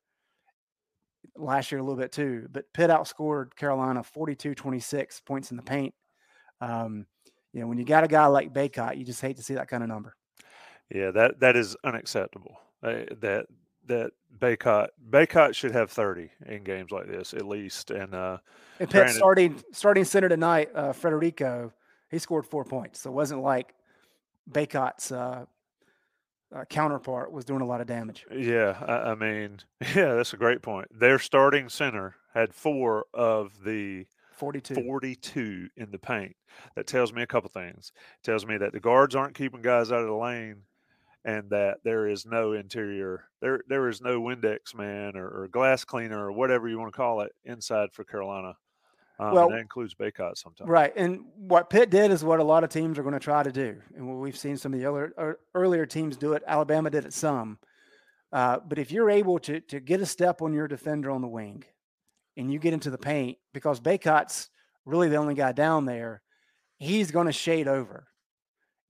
last 1.37 1.71
year 1.71 1.81
a 1.81 1.85
little 1.85 1.99
bit 1.99 2.11
too, 2.11 2.49
but 2.51 2.65
Pitt 2.75 2.91
outscored 2.91 3.55
Carolina 3.55 4.03
42 4.03 4.57
26 4.57 5.21
points 5.21 5.53
in 5.53 5.57
the 5.57 5.63
paint. 5.63 5.95
Um, 6.61 7.07
you 7.57 7.63
know, 7.63 7.69
when 7.69 7.79
you 7.79 7.85
got 7.85 8.05
a 8.05 8.09
guy 8.09 8.27
like 8.27 8.53
Bacot, 8.53 8.99
you 8.99 9.05
just 9.05 9.23
hate 9.23 9.39
to 9.39 9.43
see 9.43 9.55
that 9.55 9.67
kind 9.67 9.83
of 9.83 9.89
number. 9.89 10.15
Yeah, 10.95 11.11
that 11.13 11.41
that 11.41 11.57
is 11.57 11.75
unacceptable. 11.83 12.61
Uh, 12.83 13.05
that 13.23 13.47
that 13.87 14.11
Bacot 14.39 14.89
Bacot 15.09 15.55
should 15.55 15.73
have 15.73 15.91
30 15.91 16.29
in 16.45 16.65
games 16.65 16.91
like 16.91 17.07
this 17.07 17.33
at 17.33 17.49
least. 17.49 17.91
And 17.91 18.15
uh 18.15 18.39
and 18.79 18.91
Pitt 18.91 19.09
starting 19.09 19.65
starting 19.73 20.05
center 20.05 20.29
tonight, 20.29 20.69
uh 20.75 20.93
Federiko, 20.93 21.73
he 22.11 22.19
scored 22.19 22.45
four 22.45 22.63
points. 22.63 23.01
So 23.01 23.09
it 23.09 23.15
wasn't 23.15 23.41
like 23.41 23.75
Bacot's 24.51 25.11
uh, 25.11 25.47
uh, 26.55 26.65
counterpart 26.67 27.33
was 27.33 27.47
doing 27.47 27.63
a 27.63 27.67
lot 27.67 27.81
of 27.81 27.87
damage. 27.87 28.27
Yeah, 28.31 28.77
I, 28.87 29.13
I, 29.13 29.15
mean, 29.15 29.61
yeah, 29.81 30.15
that's 30.15 30.35
a 30.35 30.37
great 30.37 30.61
point. 30.61 30.89
Their 30.97 31.19
starting 31.19 31.71
center 31.71 32.17
had 32.35 32.55
four 32.55 33.07
of 33.15 33.65
the 33.65 34.07
42. 34.37 34.75
42 34.75 35.69
in 35.77 35.91
the 35.91 35.99
paint. 35.99 36.37
That 36.75 36.87
tells 36.87 37.13
me 37.13 37.23
a 37.23 37.27
couple 37.27 37.51
things. 37.51 37.93
It 38.23 38.27
tells 38.27 38.47
me 38.47 38.57
that 38.59 38.73
the 38.73 38.81
guards 38.81 39.15
aren't 39.15 39.35
keeping 39.35 39.63
guys 39.63 39.93
out 39.93 40.01
of 40.01 40.07
the 40.07 40.15
lane 40.15 40.63
and 41.27 41.51
that 41.51 41.79
there 41.83 42.07
is 42.07 42.25
no 42.25 42.53
interior 42.53 43.25
there 43.43 43.61
there 43.69 43.89
is 43.89 44.01
no 44.01 44.21
Windex 44.21 44.75
man 44.75 45.17
or, 45.17 45.27
or 45.27 45.49
glass 45.49 45.85
cleaner 45.85 46.25
or 46.25 46.33
whatever 46.33 46.69
you 46.69 46.79
want 46.79 46.93
to 46.93 46.97
call 46.97 47.21
it 47.21 47.33
inside 47.45 47.93
for 47.93 48.05
Carolina. 48.05 48.55
Um, 49.19 49.33
well, 49.33 49.49
that 49.49 49.59
includes 49.59 49.95
Bacot 49.95 50.37
sometimes. 50.37 50.69
Right, 50.69 50.93
and 50.95 51.25
what 51.37 51.71
Pitt 51.71 51.91
did 51.91 52.11
is 52.11 52.23
what 52.23 52.39
a 52.39 52.45
lot 52.45 52.65
of 52.65 52.71
teams 52.71 52.99
are 52.99 53.03
going 53.03 53.15
to 53.15 53.21
try 53.21 53.43
to 53.43 53.51
do, 53.51 53.81
and 53.97 54.21
we've 54.21 54.37
seen 54.37 54.57
some 54.59 54.75
of 54.75 54.79
the 54.79 54.87
other 54.87 55.15
er, 55.19 55.41
earlier 55.55 55.87
teams 55.87 56.17
do 56.17 56.35
it. 56.35 56.43
Alabama 56.47 56.91
did 56.91 57.07
it 57.07 57.15
some, 57.15 57.59
uh, 58.31 58.59
but 58.67 58.79
if 58.79 58.93
you're 58.93 59.11
able 59.11 59.39
to 59.41 59.61
to 59.61 59.81
get 59.81 60.01
a 60.01 60.07
step 60.07 60.43
on 60.43 60.53
your 60.53 60.69
defender 60.69 61.11
on 61.11 61.23
the 61.23 61.29
wing, 61.29 61.65
and 62.37 62.53
you 62.53 62.59
get 62.59 62.75
into 62.75 62.91
the 62.91 62.99
paint 62.99 63.39
because 63.53 63.81
Bacot's 63.81 64.51
really 64.85 65.09
the 65.09 65.17
only 65.17 65.35
guy 65.35 65.53
down 65.53 65.85
there, 65.85 66.23
he's 66.79 67.11
going 67.11 67.27
to 67.27 67.33
shade 67.33 67.69
over 67.69 68.07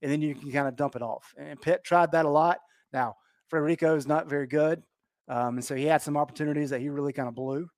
and 0.03 0.11
then 0.11 0.21
you 0.21 0.35
can 0.35 0.53
kind 0.53 0.69
of 0.69 0.77
dump 0.77 0.97
it 0.97 1.03
off. 1.03 1.35
And 1.37 1.61
Pitt 1.61 1.83
tried 1.85 2.13
that 2.13 2.27
a 2.27 2.31
lot. 2.31 2.59
Now, 2.93 3.17
Frederico 3.53 3.97
is 3.97 4.07
not 4.07 4.29
very 4.29 4.47
good. 4.47 4.83
Um, 5.29 5.57
and 5.57 5.65
so 5.65 5.75
he 5.75 5.85
had 5.85 6.03
some 6.03 6.17
opportunities 6.17 6.71
that 6.71 6.81
he 6.81 6.89
really 6.89 7.13
kind 7.13 7.29
of 7.29 7.35
blew. 7.35 7.69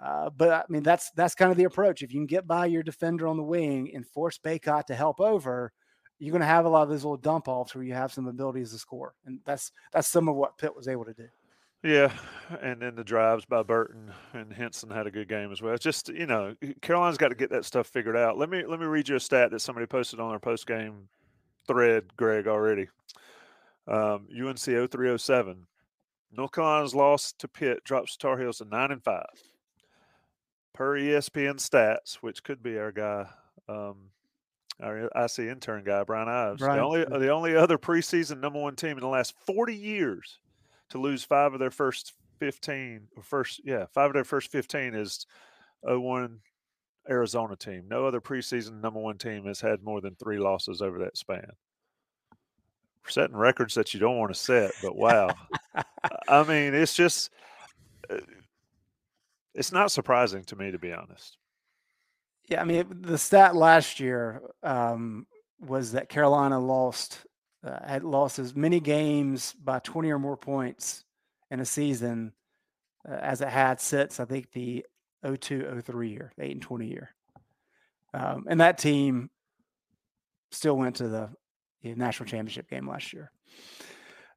Uh, 0.00 0.30
but 0.30 0.50
I 0.50 0.62
mean, 0.68 0.82
that's 0.82 1.10
that's 1.16 1.34
kind 1.34 1.50
of 1.50 1.58
the 1.58 1.64
approach. 1.64 2.02
If 2.02 2.12
you 2.12 2.20
can 2.20 2.26
get 2.26 2.46
by 2.46 2.66
your 2.66 2.82
defender 2.82 3.26
on 3.26 3.36
the 3.36 3.42
wing 3.42 3.90
and 3.92 4.06
force 4.06 4.38
Bacot 4.38 4.86
to 4.86 4.94
help 4.94 5.20
over, 5.20 5.72
you're 6.18 6.32
going 6.32 6.40
to 6.40 6.46
have 6.46 6.64
a 6.64 6.68
lot 6.68 6.84
of 6.84 6.88
those 6.88 7.04
little 7.04 7.16
dump 7.16 7.48
offs 7.48 7.74
where 7.74 7.84
you 7.84 7.92
have 7.92 8.12
some 8.12 8.26
abilities 8.26 8.72
to 8.72 8.78
score, 8.78 9.14
and 9.26 9.40
that's 9.44 9.72
that's 9.92 10.08
some 10.08 10.28
of 10.28 10.36
what 10.36 10.56
Pitt 10.56 10.74
was 10.74 10.88
able 10.88 11.04
to 11.04 11.12
do. 11.12 11.26
Yeah, 11.82 12.12
and 12.60 12.82
then 12.82 12.94
the 12.94 13.04
drives 13.04 13.46
by 13.46 13.62
Burton 13.62 14.12
and 14.34 14.52
Hinson 14.52 14.90
had 14.90 15.06
a 15.06 15.10
good 15.10 15.28
game 15.28 15.50
as 15.50 15.62
well. 15.62 15.72
It's 15.72 15.84
just 15.84 16.08
you 16.10 16.26
know 16.26 16.54
Carolina's 16.82 17.16
got 17.16 17.28
to 17.28 17.34
get 17.34 17.50
that 17.50 17.64
stuff 17.64 17.86
figured 17.86 18.16
out. 18.16 18.36
Let 18.36 18.50
me 18.50 18.64
let 18.66 18.80
me 18.80 18.86
read 18.86 19.08
you 19.08 19.16
a 19.16 19.20
stat 19.20 19.50
that 19.50 19.60
somebody 19.60 19.86
posted 19.86 20.20
on 20.20 20.30
our 20.30 20.38
post 20.38 20.66
game 20.66 21.08
thread, 21.66 22.16
Greg 22.16 22.46
already. 22.46 22.88
Um, 23.88 24.28
UNC 24.30 24.58
0307. 24.58 25.66
North 26.32 26.52
Carolina's 26.52 26.94
loss 26.94 27.32
to 27.38 27.48
Pitt 27.48 27.82
drops 27.82 28.16
Tar 28.16 28.38
Heels 28.38 28.58
to 28.58 28.64
nine 28.64 28.92
and 28.92 29.02
five. 29.02 29.24
Per 30.74 30.96
ESPN 30.96 31.56
stats, 31.56 32.16
which 32.16 32.44
could 32.44 32.62
be 32.62 32.78
our 32.78 32.92
guy, 32.92 33.26
um, 33.68 34.10
our 34.80 35.10
IC 35.16 35.40
intern 35.40 35.82
guy, 35.84 36.04
Brian 36.04 36.28
Ives. 36.28 36.60
Brian. 36.60 36.76
The 36.76 36.84
only 36.84 37.04
the 37.04 37.30
only 37.30 37.56
other 37.56 37.78
preseason 37.78 38.40
number 38.40 38.60
one 38.60 38.76
team 38.76 38.92
in 38.92 39.00
the 39.00 39.08
last 39.08 39.34
40 39.46 39.74
years 39.74 40.38
to 40.90 40.98
lose 40.98 41.24
five 41.24 41.52
of 41.52 41.60
their 41.60 41.70
first 41.70 42.12
15 42.38 43.08
or 43.16 43.22
first 43.22 43.60
yeah 43.64 43.84
five 43.92 44.06
of 44.06 44.14
their 44.14 44.24
first 44.24 44.50
15 44.50 44.94
is 44.94 45.26
01 45.82 46.40
Arizona 47.08 47.56
team. 47.56 47.84
No 47.88 48.06
other 48.06 48.20
preseason 48.20 48.80
number 48.80 49.00
one 49.00 49.18
team 49.18 49.46
has 49.46 49.60
had 49.60 49.82
more 49.82 50.00
than 50.00 50.14
three 50.14 50.38
losses 50.38 50.82
over 50.82 50.98
that 50.98 51.16
span. 51.16 51.50
We're 53.04 53.10
setting 53.10 53.36
records 53.36 53.74
that 53.74 53.94
you 53.94 54.00
don't 54.00 54.18
want 54.18 54.32
to 54.32 54.38
set, 54.38 54.72
but 54.82 54.96
wow. 54.96 55.30
I 56.28 56.42
mean, 56.44 56.74
it's 56.74 56.94
just, 56.94 57.30
uh, 58.10 58.18
it's 59.54 59.72
not 59.72 59.90
surprising 59.90 60.44
to 60.44 60.56
me, 60.56 60.70
to 60.70 60.78
be 60.78 60.92
honest. 60.92 61.38
Yeah, 62.48 62.60
I 62.60 62.64
mean, 62.64 62.84
the 63.00 63.18
stat 63.18 63.56
last 63.56 64.00
year 64.00 64.42
um, 64.62 65.26
was 65.60 65.92
that 65.92 66.08
Carolina 66.08 66.58
lost 66.58 67.24
uh, 67.64 67.86
had 67.86 68.04
lost 68.04 68.38
as 68.38 68.54
many 68.54 68.80
games 68.80 69.54
by 69.62 69.78
20 69.80 70.10
or 70.10 70.18
more 70.18 70.36
points 70.36 71.04
in 71.50 71.60
a 71.60 71.64
season 71.64 72.32
uh, 73.08 73.14
as 73.14 73.40
it 73.40 73.48
had 73.48 73.80
since 73.80 74.20
I 74.20 74.24
think 74.24 74.52
the 74.52 74.84
02 75.24 75.82
03 75.84 76.08
year, 76.08 76.32
8 76.38 76.52
and 76.52 76.62
20 76.62 76.86
year. 76.86 77.14
Um, 78.12 78.46
and 78.48 78.60
that 78.60 78.78
team 78.78 79.30
still 80.50 80.76
went 80.76 80.96
to 80.96 81.08
the 81.08 81.30
you 81.82 81.90
know, 81.90 82.04
national 82.04 82.28
championship 82.28 82.68
game 82.68 82.88
last 82.88 83.12
year. 83.12 83.30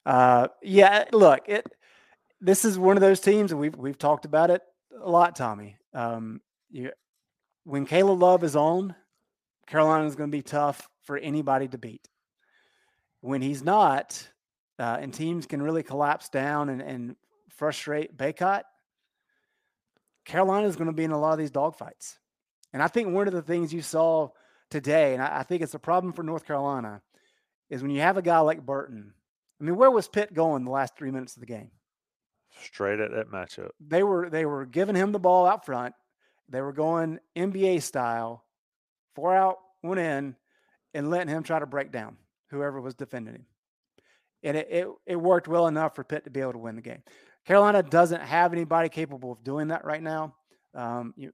Uh, 0.06 0.48
yeah, 0.62 1.06
look, 1.12 1.48
it. 1.48 1.66
This 2.42 2.66
is 2.66 2.78
one 2.78 2.98
of 2.98 3.02
those 3.02 3.22
teams, 3.22 3.52
and 3.52 3.60
we've 3.60 3.76
we've 3.76 3.98
talked 3.98 4.26
about 4.26 4.50
it 4.50 4.62
a 5.02 5.10
lot, 5.10 5.36
Tommy. 5.36 5.78
Um, 5.94 6.42
you, 6.70 6.92
when 7.64 7.86
Caleb 7.86 8.22
Love 8.22 8.44
is 8.44 8.56
on, 8.56 8.96
Carolina 9.66 10.06
is 10.06 10.16
going 10.16 10.30
to 10.30 10.38
be 10.38 10.42
tough 10.42 10.90
for 11.04 11.18
anybody 11.18 11.70
to 11.70 11.78
beat. 11.78 12.10
When 13.24 13.42
he's 13.42 13.64
not, 13.64 14.28
uh, 14.78 14.98
and 15.00 15.14
teams 15.14 15.46
can 15.46 15.62
really 15.62 15.82
collapse 15.82 16.28
down 16.28 16.68
and, 16.68 16.82
and 16.82 17.16
frustrate 17.48 18.18
Bacot, 18.18 18.64
Carolina 20.26 20.68
is 20.68 20.76
going 20.76 20.88
to 20.88 20.94
be 20.94 21.06
in 21.06 21.12
a 21.12 21.18
lot 21.18 21.32
of 21.32 21.40
these 21.40 21.50
dogfights. 21.50 22.18
And 22.74 22.84
I 22.84 22.90
think 22.90 23.14
one 23.14 23.30
of 23.30 23.34
the 23.34 23.42
things 23.42 23.74
you 23.74 23.82
saw 23.82 24.32
today, 24.70 25.14
and 25.14 25.24
I, 25.24 25.40
I 25.40 25.44
think 25.44 25.62
it's 25.62 25.74
a 25.74 25.80
problem 25.80 26.12
for 26.12 26.22
North 26.22 26.46
Carolina, 26.46 27.02
is 27.70 27.82
when 27.82 27.92
you 27.92 28.02
have 28.02 28.18
a 28.18 28.22
guy 28.22 28.40
like 28.40 28.66
Burton. 28.66 29.14
I 29.62 29.64
mean, 29.64 29.78
where 29.78 29.90
was 29.90 30.10
Pitt 30.10 30.34
going 30.34 30.66
the 30.66 30.72
last 30.72 30.98
three 30.98 31.12
minutes 31.12 31.38
of 31.38 31.40
the 31.40 31.46
game? 31.46 31.72
Straight 32.62 33.00
at 33.00 33.12
that 33.12 33.32
matchup. 33.32 33.70
They 33.80 34.04
were 34.04 34.30
they 34.30 34.46
were 34.46 34.66
giving 34.66 34.98
him 34.98 35.14
the 35.14 35.20
ball 35.20 35.46
out 35.46 35.66
front. 35.66 35.96
They 36.50 36.60
were 36.60 36.74
going 36.74 37.20
NBA 37.38 37.84
style, 37.84 38.44
four 39.16 39.34
out, 39.34 39.60
one 39.80 39.98
in, 39.98 40.36
and 40.94 41.10
letting 41.10 41.30
him 41.30 41.44
try 41.44 41.60
to 41.60 41.66
break 41.66 41.94
down 41.94 42.18
whoever 42.54 42.80
was 42.80 42.96
defending 42.96 43.36
him. 43.36 43.46
And 44.44 44.58
it, 44.58 44.68
it, 44.70 44.88
it 45.06 45.16
worked 45.16 45.48
well 45.48 45.68
enough 45.68 45.96
for 45.96 46.04
Pitt 46.04 46.26
to 46.26 46.30
be 46.30 46.42
able 46.42 46.54
to 46.54 46.60
win 46.60 46.76
the 46.76 46.82
game. 46.82 47.02
Carolina 47.46 47.84
doesn't 47.84 48.22
have 48.22 48.54
anybody 48.54 48.90
capable 48.90 49.32
of 49.32 49.44
doing 49.44 49.70
that 49.70 49.86
right 49.86 50.02
now. 50.02 50.36
Um, 50.74 51.14
you 51.16 51.32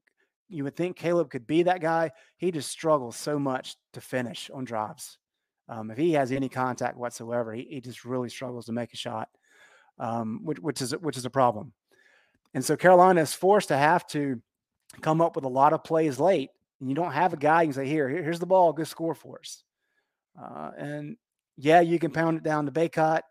you 0.49 0.63
would 0.63 0.75
think 0.75 0.97
Caleb 0.97 1.29
could 1.29 1.45
be 1.45 1.63
that 1.63 1.79
guy. 1.79 2.11
He 2.37 2.51
just 2.51 2.71
struggles 2.71 3.15
so 3.15 3.37
much 3.37 3.75
to 3.93 4.01
finish 4.01 4.49
on 4.51 4.65
drives. 4.65 5.17
Um, 5.67 5.91
if 5.91 5.97
he 5.97 6.13
has 6.13 6.31
any 6.31 6.49
contact 6.49 6.97
whatsoever, 6.97 7.53
he, 7.53 7.67
he, 7.69 7.81
just 7.81 8.03
really 8.03 8.29
struggles 8.29 8.65
to 8.65 8.71
make 8.71 8.91
a 8.91 8.97
shot, 8.97 9.29
um, 9.99 10.39
which, 10.43 10.57
which, 10.57 10.81
is 10.81 10.97
which 10.97 11.17
is 11.17 11.25
a 11.25 11.29
problem. 11.29 11.73
And 12.55 12.65
so 12.65 12.75
Carolina 12.75 13.21
is 13.21 13.35
forced 13.35 13.67
to 13.67 13.77
have 13.77 14.07
to 14.07 14.41
come 15.01 15.21
up 15.21 15.35
with 15.35 15.45
a 15.45 15.49
lot 15.49 15.73
of 15.73 15.83
plays 15.83 16.19
late. 16.19 16.49
And 16.79 16.89
you 16.89 16.95
don't 16.95 17.11
have 17.11 17.33
a 17.33 17.37
guy 17.37 17.61
you 17.61 17.67
can 17.67 17.73
say, 17.73 17.87
"Here, 17.87 18.09
here's 18.09 18.39
the 18.39 18.47
ball, 18.47 18.73
go 18.73 18.83
score 18.83 19.13
for 19.13 19.39
us." 19.39 19.63
Uh, 20.41 20.71
and 20.77 21.17
yeah, 21.57 21.81
you 21.81 21.99
can 21.99 22.11
pound 22.11 22.37
it 22.37 22.43
down 22.43 22.65
to 22.65 22.71
Bacot. 22.71 23.21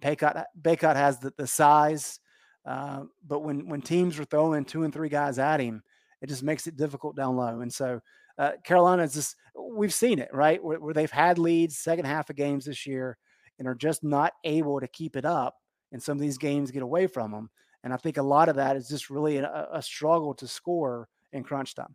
Bacot, 0.00 0.44
Bacot 0.60 0.96
has 0.96 1.18
the, 1.18 1.32
the 1.36 1.46
size, 1.46 2.20
uh, 2.66 3.04
but 3.26 3.40
when 3.40 3.68
when 3.68 3.82
teams 3.82 4.18
are 4.18 4.24
throwing 4.24 4.64
two 4.64 4.84
and 4.84 4.92
three 4.92 5.08
guys 5.08 5.38
at 5.38 5.60
him, 5.60 5.82
it 6.20 6.28
just 6.28 6.42
makes 6.42 6.66
it 6.66 6.76
difficult 6.76 7.16
down 7.16 7.36
low. 7.36 7.60
And 7.60 7.72
so 7.72 8.00
uh, 8.38 8.52
Carolina 8.64 9.02
is 9.02 9.14
just 9.14 9.36
we've 9.54 9.94
seen 9.94 10.18
it 10.18 10.30
right 10.32 10.62
where, 10.62 10.80
where, 10.80 10.94
they've 10.94 11.10
had 11.10 11.38
leads 11.38 11.78
second 11.78 12.04
half 12.06 12.30
of 12.30 12.36
games 12.36 12.64
this 12.64 12.86
year 12.86 13.16
and 13.58 13.68
are 13.68 13.74
just 13.74 14.02
not 14.02 14.32
able 14.44 14.80
to 14.80 14.88
keep 14.88 15.16
it 15.16 15.24
up, 15.24 15.56
and 15.92 16.02
some 16.02 16.16
of 16.16 16.22
these 16.22 16.38
games 16.38 16.70
get 16.70 16.82
away 16.82 17.06
from 17.06 17.30
them. 17.30 17.50
And 17.84 17.92
I 17.92 17.96
think 17.96 18.16
a 18.16 18.22
lot 18.22 18.48
of 18.48 18.56
that 18.56 18.76
is 18.76 18.88
just 18.88 19.10
really 19.10 19.38
a, 19.38 19.68
a 19.72 19.82
struggle 19.82 20.34
to 20.34 20.46
score 20.46 21.08
in 21.32 21.42
crunch 21.42 21.74
time. 21.74 21.94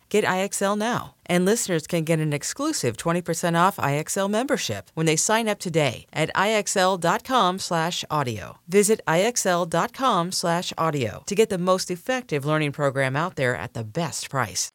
Get 0.11 0.23
IXL 0.25 0.77
now. 0.77 1.15
And 1.25 1.45
listeners 1.45 1.87
can 1.87 2.03
get 2.03 2.19
an 2.19 2.33
exclusive 2.33 2.97
20% 2.97 3.57
off 3.57 3.77
IXL 3.77 4.29
membership 4.29 4.91
when 4.93 5.05
they 5.05 5.15
sign 5.15 5.47
up 5.47 5.57
today 5.57 6.05
at 6.11 6.29
IXL.com/audio. 6.35 8.57
Visit 8.67 8.99
IXL.com/audio 9.07 11.23
to 11.25 11.35
get 11.35 11.49
the 11.49 11.57
most 11.57 11.89
effective 11.89 12.43
learning 12.43 12.73
program 12.73 13.15
out 13.15 13.37
there 13.37 13.55
at 13.55 13.73
the 13.73 13.85
best 13.85 14.29
price. 14.29 14.73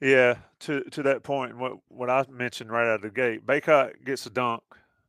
Yeah, 0.00 0.36
to 0.60 0.84
to 0.84 1.02
that 1.02 1.24
point, 1.24 1.58
what 1.58 1.78
what 1.88 2.08
I 2.08 2.24
mentioned 2.30 2.70
right 2.70 2.86
out 2.86 3.02
of 3.02 3.02
the 3.02 3.10
gate, 3.10 3.44
Bacot 3.44 4.04
gets 4.04 4.26
a 4.26 4.30
dunk. 4.30 4.62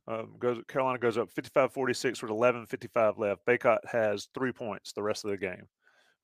Um, 0.08 0.34
goes 0.40 0.60
Carolina 0.66 0.98
goes 0.98 1.16
up 1.16 1.32
55-46 1.32 2.22
with 2.22 2.32
11:55 2.32 3.18
left. 3.18 3.46
Bacot 3.46 3.78
has 3.92 4.26
three 4.34 4.50
points 4.50 4.92
the 4.92 5.04
rest 5.04 5.24
of 5.24 5.30
the 5.30 5.36
game 5.36 5.68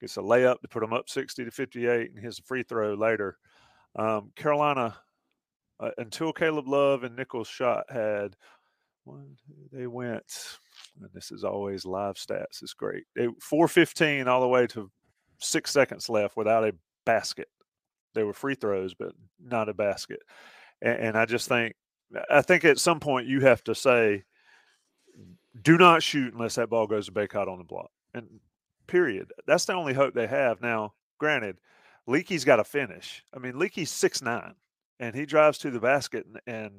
gets 0.01 0.17
a 0.17 0.21
layup 0.21 0.61
to 0.61 0.69
put 0.69 0.81
them 0.81 0.93
up 0.93 1.09
60 1.09 1.45
to 1.45 1.51
58 1.51 2.11
and 2.11 2.19
hits 2.19 2.39
a 2.39 2.43
free 2.43 2.63
throw 2.63 2.95
later. 2.95 3.39
Um, 3.97 4.31
Carolina, 4.37 4.97
uh, 5.81 5.91
until 5.99 6.33
Caleb 6.33 6.69
Love 6.69 7.05
and 7.05 7.17
Nichols 7.17 7.49
shot 7.49 7.85
had 7.91 8.37
one, 9.05 9.37
they 9.73 9.87
went, 9.87 10.59
and 11.01 11.09
this 11.13 11.31
is 11.31 11.45
always 11.45 11.85
live 11.85 12.17
stats. 12.17 12.63
It's 12.63 12.75
great. 12.75 13.05
They 13.15 13.29
415 13.41 14.29
all 14.29 14.41
the 14.41 14.49
way 14.49 14.67
to 14.69 14.91
six 15.39 15.71
seconds 15.71 16.09
left 16.09 16.37
without 16.37 16.65
a 16.65 16.75
basket. 17.05 17.49
They 18.15 18.25
were 18.25 18.33
free 18.33 18.55
throws, 18.55 18.95
but 18.95 19.13
not 19.43 19.69
a 19.69 19.75
basket. 19.75 20.21
And, 20.83 20.99
and 20.99 21.19
I 21.19 21.27
just 21.27 21.49
think 21.49 21.75
I 22.31 22.43
think 22.43 22.65
at 22.65 22.79
some 22.79 23.01
point 23.01 23.27
you 23.27 23.41
have 23.41 23.63
to 23.65 23.75
say, 23.75 24.25
do 25.63 25.77
not 25.79 26.03
shoot 26.03 26.35
unless 26.35 26.55
that 26.57 26.71
ball 26.71 26.87
goes 26.87 27.07
to 27.07 27.13
Bacot 27.13 27.49
on 27.49 27.59
the 27.59 27.65
block. 27.65 27.91
And 28.15 28.41
period. 28.87 29.33
That's 29.47 29.65
the 29.65 29.75
only 29.75 29.95
hope 29.95 30.15
they 30.15 30.27
have. 30.27 30.61
Now, 30.61 30.95
granted, 31.19 31.57
Leaky's 32.07 32.45
got 32.45 32.57
to 32.57 32.65
finish. 32.65 33.25
I 33.35 33.39
mean, 33.39 33.59
Leaky's 33.59 33.91
six 33.91 34.23
nine, 34.23 34.55
and 35.01 35.15
he 35.15 35.27
drives 35.27 35.59
to 35.59 35.71
the 35.71 35.81
basket 35.81 36.27
and, 36.27 36.41
and 36.47 36.73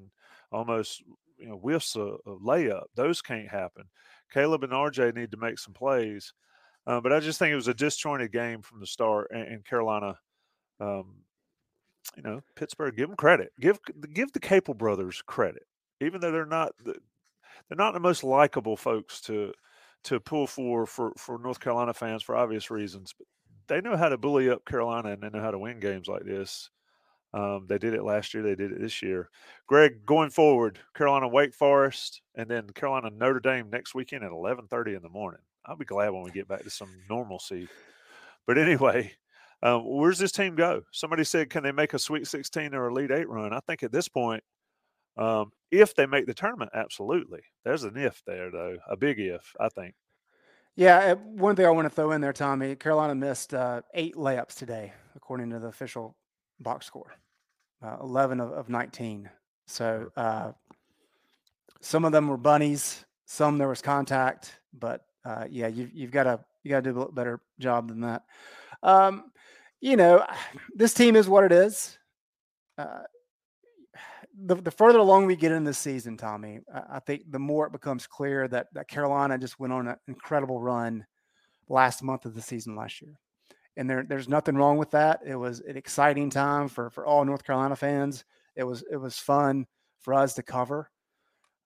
almost 0.51 1.03
you 1.37 1.47
know 1.47 1.57
whiffs 1.57 1.95
a, 1.95 2.01
a, 2.25 2.37
layup. 2.43 2.85
Those 2.95 3.21
can't 3.21 3.47
happen. 3.47 3.83
Caleb 4.33 4.63
and 4.63 4.73
RJ 4.73 5.15
need 5.15 5.31
to 5.31 5.37
make 5.37 5.59
some 5.59 5.73
plays, 5.73 6.33
uh, 6.85 7.01
but 7.01 7.13
I 7.13 7.19
just 7.19 7.39
think 7.39 7.51
it 7.51 7.55
was 7.55 7.67
a 7.67 7.73
disjointed 7.73 8.31
game 8.31 8.61
from 8.61 8.79
the 8.79 8.87
start. 8.87 9.29
And, 9.31 9.47
and 9.47 9.65
Carolina, 9.65 10.17
um, 10.79 11.15
you 12.15 12.23
know, 12.23 12.41
Pittsburgh, 12.55 12.95
give 12.95 13.09
them 13.09 13.17
credit. 13.17 13.51
Give 13.59 13.79
give 14.13 14.31
the 14.31 14.39
Capel 14.39 14.73
brothers 14.73 15.21
credit, 15.25 15.63
even 16.01 16.21
though 16.21 16.31
they're 16.31 16.45
not 16.45 16.71
the, 16.83 16.95
they're 17.67 17.77
not 17.77 17.93
the 17.93 17.99
most 17.99 18.23
likable 18.23 18.77
folks 18.77 19.19
to 19.21 19.53
to 20.05 20.19
pull 20.19 20.47
for 20.47 20.85
for 20.85 21.13
for 21.17 21.37
North 21.37 21.59
Carolina 21.59 21.93
fans 21.93 22.23
for 22.23 22.35
obvious 22.35 22.71
reasons. 22.71 23.13
But 23.17 23.27
they 23.67 23.81
know 23.81 23.97
how 23.97 24.09
to 24.09 24.17
bully 24.17 24.49
up 24.49 24.65
Carolina 24.65 25.09
and 25.09 25.21
they 25.21 25.29
know 25.29 25.41
how 25.41 25.51
to 25.51 25.59
win 25.59 25.79
games 25.79 26.07
like 26.07 26.23
this. 26.23 26.69
Um, 27.33 27.65
they 27.67 27.77
did 27.77 27.93
it 27.93 28.03
last 28.03 28.33
year. 28.33 28.41
They 28.41 28.55
did 28.55 28.71
it 28.71 28.79
this 28.79 29.01
year. 29.01 29.29
Greg, 29.67 30.05
going 30.05 30.29
forward, 30.29 30.79
Carolina 30.95 31.27
Wake 31.27 31.53
Forest, 31.53 32.21
and 32.35 32.49
then 32.49 32.69
Carolina 32.69 33.09
Notre 33.09 33.41
Dame 33.41 33.69
next 33.69 33.93
weekend 33.93 34.23
at 34.23 34.31
eleven 34.31 34.67
thirty 34.67 34.95
in 34.95 35.01
the 35.01 35.09
morning. 35.09 35.41
I'll 35.65 35.75
be 35.75 35.83
glad 35.83 36.11
when 36.11 36.23
we 36.23 36.31
get 36.31 36.47
back 36.47 36.63
to 36.63 36.69
some 36.69 36.89
normalcy. 37.09 37.67
But 38.45 38.57
anyway, 38.57 39.11
um, 39.61 39.83
where's 39.85 40.17
this 40.17 40.31
team 40.31 40.55
go? 40.55 40.83
Somebody 40.93 41.25
said, 41.25 41.49
can 41.49 41.63
they 41.63 41.73
make 41.73 41.93
a 41.93 41.99
Sweet 41.99 42.25
Sixteen 42.27 42.73
or 42.73 42.87
Elite 42.87 43.11
Eight 43.11 43.27
run? 43.27 43.51
I 43.51 43.59
think 43.67 43.83
at 43.83 43.91
this 43.91 44.07
point, 44.07 44.41
um, 45.17 45.51
if 45.71 45.95
they 45.95 46.05
make 46.05 46.27
the 46.27 46.33
tournament, 46.33 46.71
absolutely. 46.73 47.41
There's 47.63 47.83
an 47.83 47.97
if 47.97 48.21
there, 48.25 48.51
though, 48.51 48.77
a 48.89 48.95
big 48.95 49.19
if, 49.19 49.53
I 49.59 49.69
think. 49.69 49.95
Yeah, 50.75 50.97
uh, 50.97 51.15
one 51.15 51.55
thing 51.55 51.65
I 51.65 51.71
want 51.71 51.87
to 51.87 51.93
throw 51.93 52.11
in 52.11 52.21
there, 52.21 52.33
Tommy. 52.33 52.75
Carolina 52.75 53.15
missed 53.15 53.53
uh, 53.53 53.81
eight 53.95 54.15
layups 54.15 54.55
today, 54.55 54.93
according 55.15 55.49
to 55.49 55.59
the 55.59 55.67
official 55.67 56.15
box 56.59 56.85
score. 56.85 57.15
Uh, 57.83 57.97
Eleven 58.01 58.39
of, 58.39 58.51
of, 58.51 58.69
nineteen. 58.69 59.29
So 59.65 60.11
uh, 60.15 60.51
some 61.81 62.05
of 62.05 62.11
them 62.11 62.27
were 62.27 62.37
bunnies. 62.37 63.05
Some 63.25 63.57
there 63.57 63.67
was 63.67 63.81
contact, 63.81 64.59
but 64.71 65.01
uh, 65.25 65.45
yeah, 65.49 65.67
you, 65.67 65.89
you've 65.91 66.11
got 66.11 66.23
to 66.23 66.39
you 66.63 66.69
got 66.69 66.83
to 66.83 66.93
do 66.93 67.01
a 67.01 67.11
better 67.11 67.41
job 67.59 67.89
than 67.89 68.01
that. 68.01 68.23
Um, 68.83 69.31
you 69.81 69.97
know, 69.97 70.25
this 70.75 70.93
team 70.93 71.15
is 71.15 71.27
what 71.27 71.43
it 71.43 71.51
is. 71.51 71.97
The, 74.45 74.55
the 74.55 74.71
further 74.71 74.99
along 74.99 75.25
we 75.25 75.35
get 75.35 75.51
in 75.51 75.63
this 75.63 75.79
season, 75.79 76.15
Tommy, 76.15 76.59
I, 76.73 76.97
I 76.97 76.99
think 76.99 77.23
the 77.31 77.39
more 77.39 77.65
it 77.65 77.71
becomes 77.71 78.05
clear 78.05 78.47
that, 78.49 78.67
that 78.73 78.87
Carolina 78.87 79.37
just 79.37 79.59
went 79.59 79.73
on 79.73 79.87
an 79.87 79.95
incredible 80.07 80.61
run 80.61 81.05
last 81.69 82.03
month 82.03 82.25
of 82.25 82.35
the 82.35 82.41
season 82.41 82.75
last 82.75 83.01
year. 83.01 83.19
And 83.75 83.89
there, 83.89 84.05
there's 84.07 84.29
nothing 84.29 84.55
wrong 84.55 84.77
with 84.77 84.91
that. 84.91 85.21
It 85.25 85.35
was 85.35 85.59
an 85.61 85.77
exciting 85.77 86.29
time 86.29 86.67
for, 86.67 86.89
for 86.89 87.05
all 87.05 87.23
North 87.25 87.43
Carolina 87.43 87.75
fans. 87.75 88.25
It 88.55 88.63
was 88.63 88.83
it 88.91 88.97
was 88.97 89.19
fun 89.19 89.67
for 89.99 90.13
us 90.13 90.33
to 90.35 90.43
cover. 90.43 90.89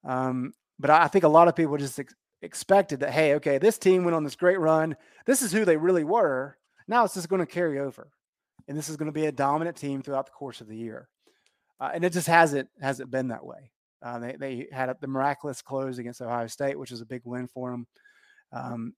Um, 0.03 0.53
but 0.77 0.89
I 0.89 1.07
think 1.07 1.23
a 1.23 1.29
lot 1.29 1.47
of 1.47 1.55
people 1.55 1.77
just 1.77 1.99
ex- 1.99 2.15
expected 2.41 2.99
that, 2.99 3.12
hey, 3.12 3.36
okay, 3.36 3.60
this 3.60 3.77
team 3.77 4.03
went 4.03 4.15
on 4.15 4.23
this 4.23 4.36
great 4.36 4.60
run. 4.60 4.97
This 5.25 5.41
is 5.41 5.53
who 5.53 5.63
they 5.63 5.77
really 5.77 6.03
were. 6.03 6.57
Now 6.88 7.05
it's 7.05 7.13
just 7.13 7.29
going 7.29 7.39
to 7.39 7.45
carry 7.45 7.79
over, 7.79 8.12
and 8.67 8.77
this 8.77 8.89
is 8.89 8.97
going 8.97 9.05
to 9.05 9.13
be 9.13 9.27
a 9.27 9.31
dominant 9.31 9.77
team 9.77 10.01
throughout 10.01 10.25
the 10.25 10.34
course 10.34 10.60
of 10.60 10.67
the 10.67 10.75
year 10.75 11.07
uh, 11.81 11.89
and 11.93 12.05
it 12.05 12.13
just 12.13 12.27
hasn't 12.27 12.69
hasn't 12.79 13.09
been 13.09 13.29
that 13.29 13.45
way. 13.45 13.71
Uh, 14.03 14.19
they 14.19 14.35
they 14.39 14.67
had 14.71 14.93
the 15.01 15.07
miraculous 15.07 15.61
close 15.61 15.97
against 15.97 16.21
Ohio 16.21 16.47
State, 16.47 16.77
which 16.77 16.91
was 16.91 17.01
a 17.01 17.05
big 17.05 17.23
win 17.25 17.47
for 17.47 17.71
them. 17.71 17.87
Um, 18.53 18.93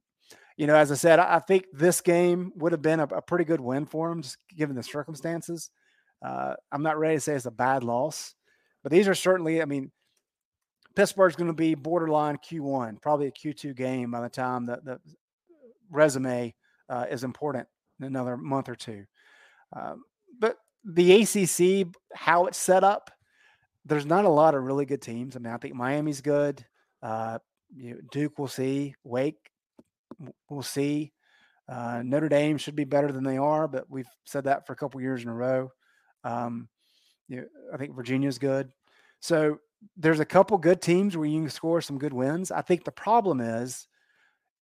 you 0.57 0.67
know, 0.67 0.75
as 0.75 0.91
I 0.91 0.95
said, 0.95 1.19
I, 1.19 1.35
I 1.35 1.39
think 1.39 1.65
this 1.73 2.01
game 2.01 2.51
would 2.57 2.73
have 2.73 2.81
been 2.81 2.99
a, 2.99 3.03
a, 3.05 3.21
pretty 3.21 3.45
good 3.45 3.61
win 3.61 3.85
for 3.85 4.09
them, 4.09 4.21
just 4.21 4.37
given 4.55 4.75
the 4.75 4.83
circumstances. 4.83 5.69
Uh, 6.23 6.55
I'm 6.71 6.83
not 6.83 6.97
ready 6.97 7.15
to 7.15 7.21
say 7.21 7.33
it's 7.33 7.45
a 7.45 7.51
bad 7.51 7.83
loss, 7.83 8.35
but 8.83 8.91
these 8.91 9.07
are 9.07 9.15
certainly. 9.15 9.61
I 9.61 9.65
mean, 9.65 9.91
Pittsburgh's 10.95 11.35
going 11.35 11.47
to 11.47 11.53
be 11.53 11.75
borderline 11.75 12.37
Q1, 12.37 13.01
probably 13.01 13.27
a 13.27 13.31
Q2 13.31 13.75
game 13.75 14.11
by 14.11 14.21
the 14.21 14.29
time 14.29 14.65
the, 14.65 14.79
the 14.83 14.99
resume 15.89 16.53
uh, 16.89 17.05
is 17.09 17.23
important 17.23 17.67
in 17.99 18.05
another 18.05 18.35
month 18.35 18.67
or 18.67 18.75
two. 18.75 19.05
Um, 19.75 20.03
but 20.39 20.57
the 20.83 21.21
ACC, 21.21 21.87
how 22.13 22.45
it's 22.45 22.57
set 22.57 22.83
up, 22.83 23.11
there's 23.85 24.05
not 24.05 24.25
a 24.25 24.29
lot 24.29 24.55
of 24.55 24.63
really 24.63 24.85
good 24.85 25.01
teams. 25.01 25.35
I 25.35 25.39
mean, 25.39 25.53
I 25.53 25.57
think 25.57 25.75
Miami's 25.75 26.21
good. 26.21 26.65
Uh, 27.01 27.39
you 27.75 27.91
know, 27.91 27.99
Duke, 28.11 28.37
we'll 28.37 28.47
see. 28.47 28.95
Wake, 29.03 29.51
we'll 30.49 30.61
see. 30.61 31.11
Uh, 31.67 32.01
Notre 32.03 32.29
Dame 32.29 32.57
should 32.57 32.75
be 32.75 32.83
better 32.83 33.11
than 33.11 33.23
they 33.23 33.37
are, 33.37 33.67
but 33.67 33.89
we've 33.89 34.07
said 34.25 34.45
that 34.45 34.67
for 34.67 34.73
a 34.73 34.75
couple 34.75 35.01
years 35.01 35.23
in 35.23 35.29
a 35.29 35.33
row. 35.33 35.71
Um, 36.23 36.67
you 37.27 37.37
know, 37.37 37.45
I 37.73 37.77
think 37.77 37.95
Virginia's 37.95 38.37
good. 38.37 38.71
So 39.19 39.59
there's 39.97 40.19
a 40.19 40.25
couple 40.25 40.57
good 40.57 40.81
teams 40.81 41.15
where 41.15 41.27
you 41.27 41.41
can 41.41 41.49
score 41.49 41.81
some 41.81 41.97
good 41.97 42.13
wins. 42.13 42.51
I 42.51 42.61
think 42.61 42.83
the 42.83 42.91
problem 42.91 43.41
is, 43.41 43.87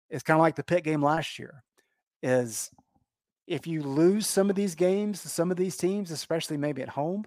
it's 0.09 0.23
kind 0.23 0.37
of 0.37 0.41
like 0.41 0.55
the 0.55 0.63
Pitt 0.63 0.83
game 0.83 1.01
last 1.01 1.39
year, 1.39 1.63
is 2.21 2.69
if 3.51 3.67
you 3.67 3.83
lose 3.83 4.27
some 4.27 4.49
of 4.49 4.55
these 4.55 4.75
games, 4.75 5.19
some 5.19 5.51
of 5.51 5.57
these 5.57 5.75
teams, 5.75 6.09
especially 6.09 6.55
maybe 6.55 6.81
at 6.81 6.87
home, 6.87 7.25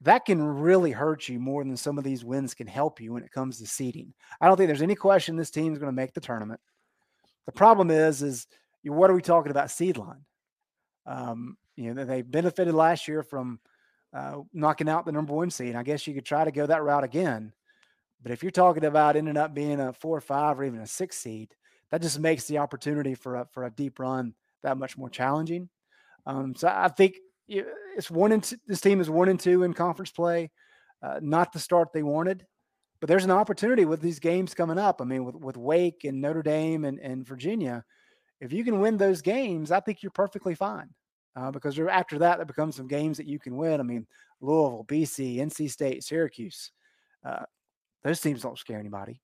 that 0.00 0.24
can 0.24 0.42
really 0.42 0.90
hurt 0.90 1.28
you 1.28 1.38
more 1.38 1.62
than 1.62 1.76
some 1.76 1.98
of 1.98 2.04
these 2.04 2.24
wins 2.24 2.54
can 2.54 2.66
help 2.66 2.98
you 2.98 3.12
when 3.12 3.22
it 3.22 3.30
comes 3.30 3.58
to 3.58 3.66
seeding. 3.66 4.14
I 4.40 4.46
don't 4.46 4.56
think 4.56 4.68
there's 4.68 4.80
any 4.80 4.94
question 4.94 5.36
this 5.36 5.50
team 5.50 5.74
is 5.74 5.78
going 5.78 5.92
to 5.92 5.96
make 5.96 6.14
the 6.14 6.20
tournament. 6.22 6.60
The 7.44 7.52
problem 7.52 7.90
is, 7.90 8.22
is 8.22 8.46
what 8.84 9.10
are 9.10 9.14
we 9.14 9.20
talking 9.20 9.50
about 9.50 9.70
seed 9.70 9.98
line? 9.98 10.24
Um, 11.04 11.58
you 11.76 11.92
know, 11.92 12.06
they 12.06 12.22
benefited 12.22 12.72
last 12.72 13.06
year 13.06 13.22
from 13.22 13.60
uh, 14.14 14.38
knocking 14.54 14.88
out 14.88 15.04
the 15.04 15.12
number 15.12 15.34
one 15.34 15.50
seed. 15.50 15.74
I 15.74 15.82
guess 15.82 16.06
you 16.06 16.14
could 16.14 16.24
try 16.24 16.44
to 16.44 16.52
go 16.52 16.64
that 16.64 16.82
route 16.82 17.04
again. 17.04 17.52
But 18.22 18.32
if 18.32 18.42
you're 18.42 18.50
talking 18.50 18.86
about 18.86 19.16
ending 19.16 19.36
up 19.36 19.52
being 19.52 19.78
a 19.78 19.92
four 19.92 20.16
or 20.16 20.22
five 20.22 20.58
or 20.58 20.64
even 20.64 20.80
a 20.80 20.86
six 20.86 21.18
seed, 21.18 21.54
that 21.90 22.00
just 22.00 22.18
makes 22.18 22.46
the 22.46 22.56
opportunity 22.56 23.14
for 23.14 23.36
a, 23.36 23.46
for 23.52 23.64
a 23.64 23.70
deep 23.70 23.98
run 23.98 24.34
that 24.64 24.78
much 24.78 24.98
more 24.98 25.08
challenging. 25.08 25.68
Um, 26.26 26.54
so 26.54 26.68
I 26.68 26.88
think 26.88 27.14
it's 27.48 28.10
one 28.10 28.32
and 28.32 28.42
two, 28.42 28.56
this 28.66 28.80
team 28.80 29.00
is 29.00 29.08
one 29.08 29.28
and 29.28 29.38
two 29.38 29.62
in 29.62 29.72
conference 29.72 30.10
play. 30.10 30.50
Uh, 31.02 31.20
not 31.22 31.52
the 31.52 31.58
start 31.58 31.92
they 31.92 32.02
wanted, 32.02 32.46
but 33.00 33.08
there's 33.08 33.24
an 33.24 33.30
opportunity 33.30 33.84
with 33.84 34.00
these 34.00 34.18
games 34.18 34.54
coming 34.54 34.78
up. 34.78 35.00
I 35.00 35.04
mean, 35.04 35.24
with, 35.24 35.34
with 35.36 35.56
Wake 35.56 36.04
and 36.04 36.20
Notre 36.20 36.42
Dame 36.42 36.84
and, 36.84 36.98
and 36.98 37.26
Virginia, 37.26 37.84
if 38.40 38.52
you 38.52 38.64
can 38.64 38.80
win 38.80 38.96
those 38.96 39.20
games, 39.20 39.70
I 39.70 39.80
think 39.80 40.02
you're 40.02 40.10
perfectly 40.10 40.54
fine. 40.54 40.88
Uh, 41.36 41.50
because 41.50 41.78
after 41.78 42.18
that, 42.18 42.36
there 42.38 42.46
becomes 42.46 42.76
some 42.76 42.86
games 42.86 43.16
that 43.16 43.26
you 43.26 43.38
can 43.38 43.56
win. 43.56 43.80
I 43.80 43.82
mean, 43.82 44.06
Louisville, 44.40 44.84
BC, 44.86 45.38
NC 45.38 45.70
State, 45.70 46.04
Syracuse, 46.04 46.70
uh, 47.24 47.44
those 48.04 48.20
teams 48.20 48.42
don't 48.42 48.58
scare 48.58 48.78
anybody. 48.78 49.20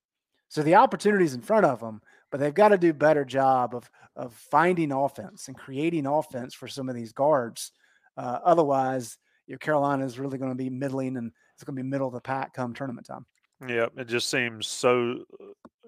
So 0.49 0.63
the 0.63 0.75
opportunities 0.75 1.35
in 1.35 1.43
front 1.43 1.65
of 1.65 1.79
them, 1.79 2.03
but 2.31 2.41
they've 2.41 2.55
got 2.55 2.69
to 2.69 2.79
do 2.79 2.93
better 2.93 3.25
job 3.25 3.75
of 3.75 3.91
of 4.17 4.35
finding 4.35 4.93
offense 4.93 5.49
and 5.49 5.57
creating 5.57 6.07
offense 6.07 6.55
for 6.55 6.69
some 6.69 6.89
of 6.89 6.95
these 6.95 7.13
guards. 7.13 7.73
Uh, 8.17 8.39
otherwise, 8.45 9.17
your 9.47 9.59
Carolina 9.59 10.05
is 10.05 10.19
really 10.19 10.39
going 10.39 10.51
to 10.51 10.57
be 10.57 10.71
middling 10.71 11.17
and 11.17 11.33
it's 11.55 11.65
going 11.65 11.77
to 11.77 11.83
be 11.83 11.89
middle 11.89 12.09
of 12.09 12.15
the 12.15 12.21
pack 12.21 12.55
come 12.55 12.75
tournament 12.75 13.07
time. 13.07 13.27
Yeah, 13.67 13.87
it 13.97 14.09
just 14.09 14.31
seems 14.31 14.67
so. 14.67 15.25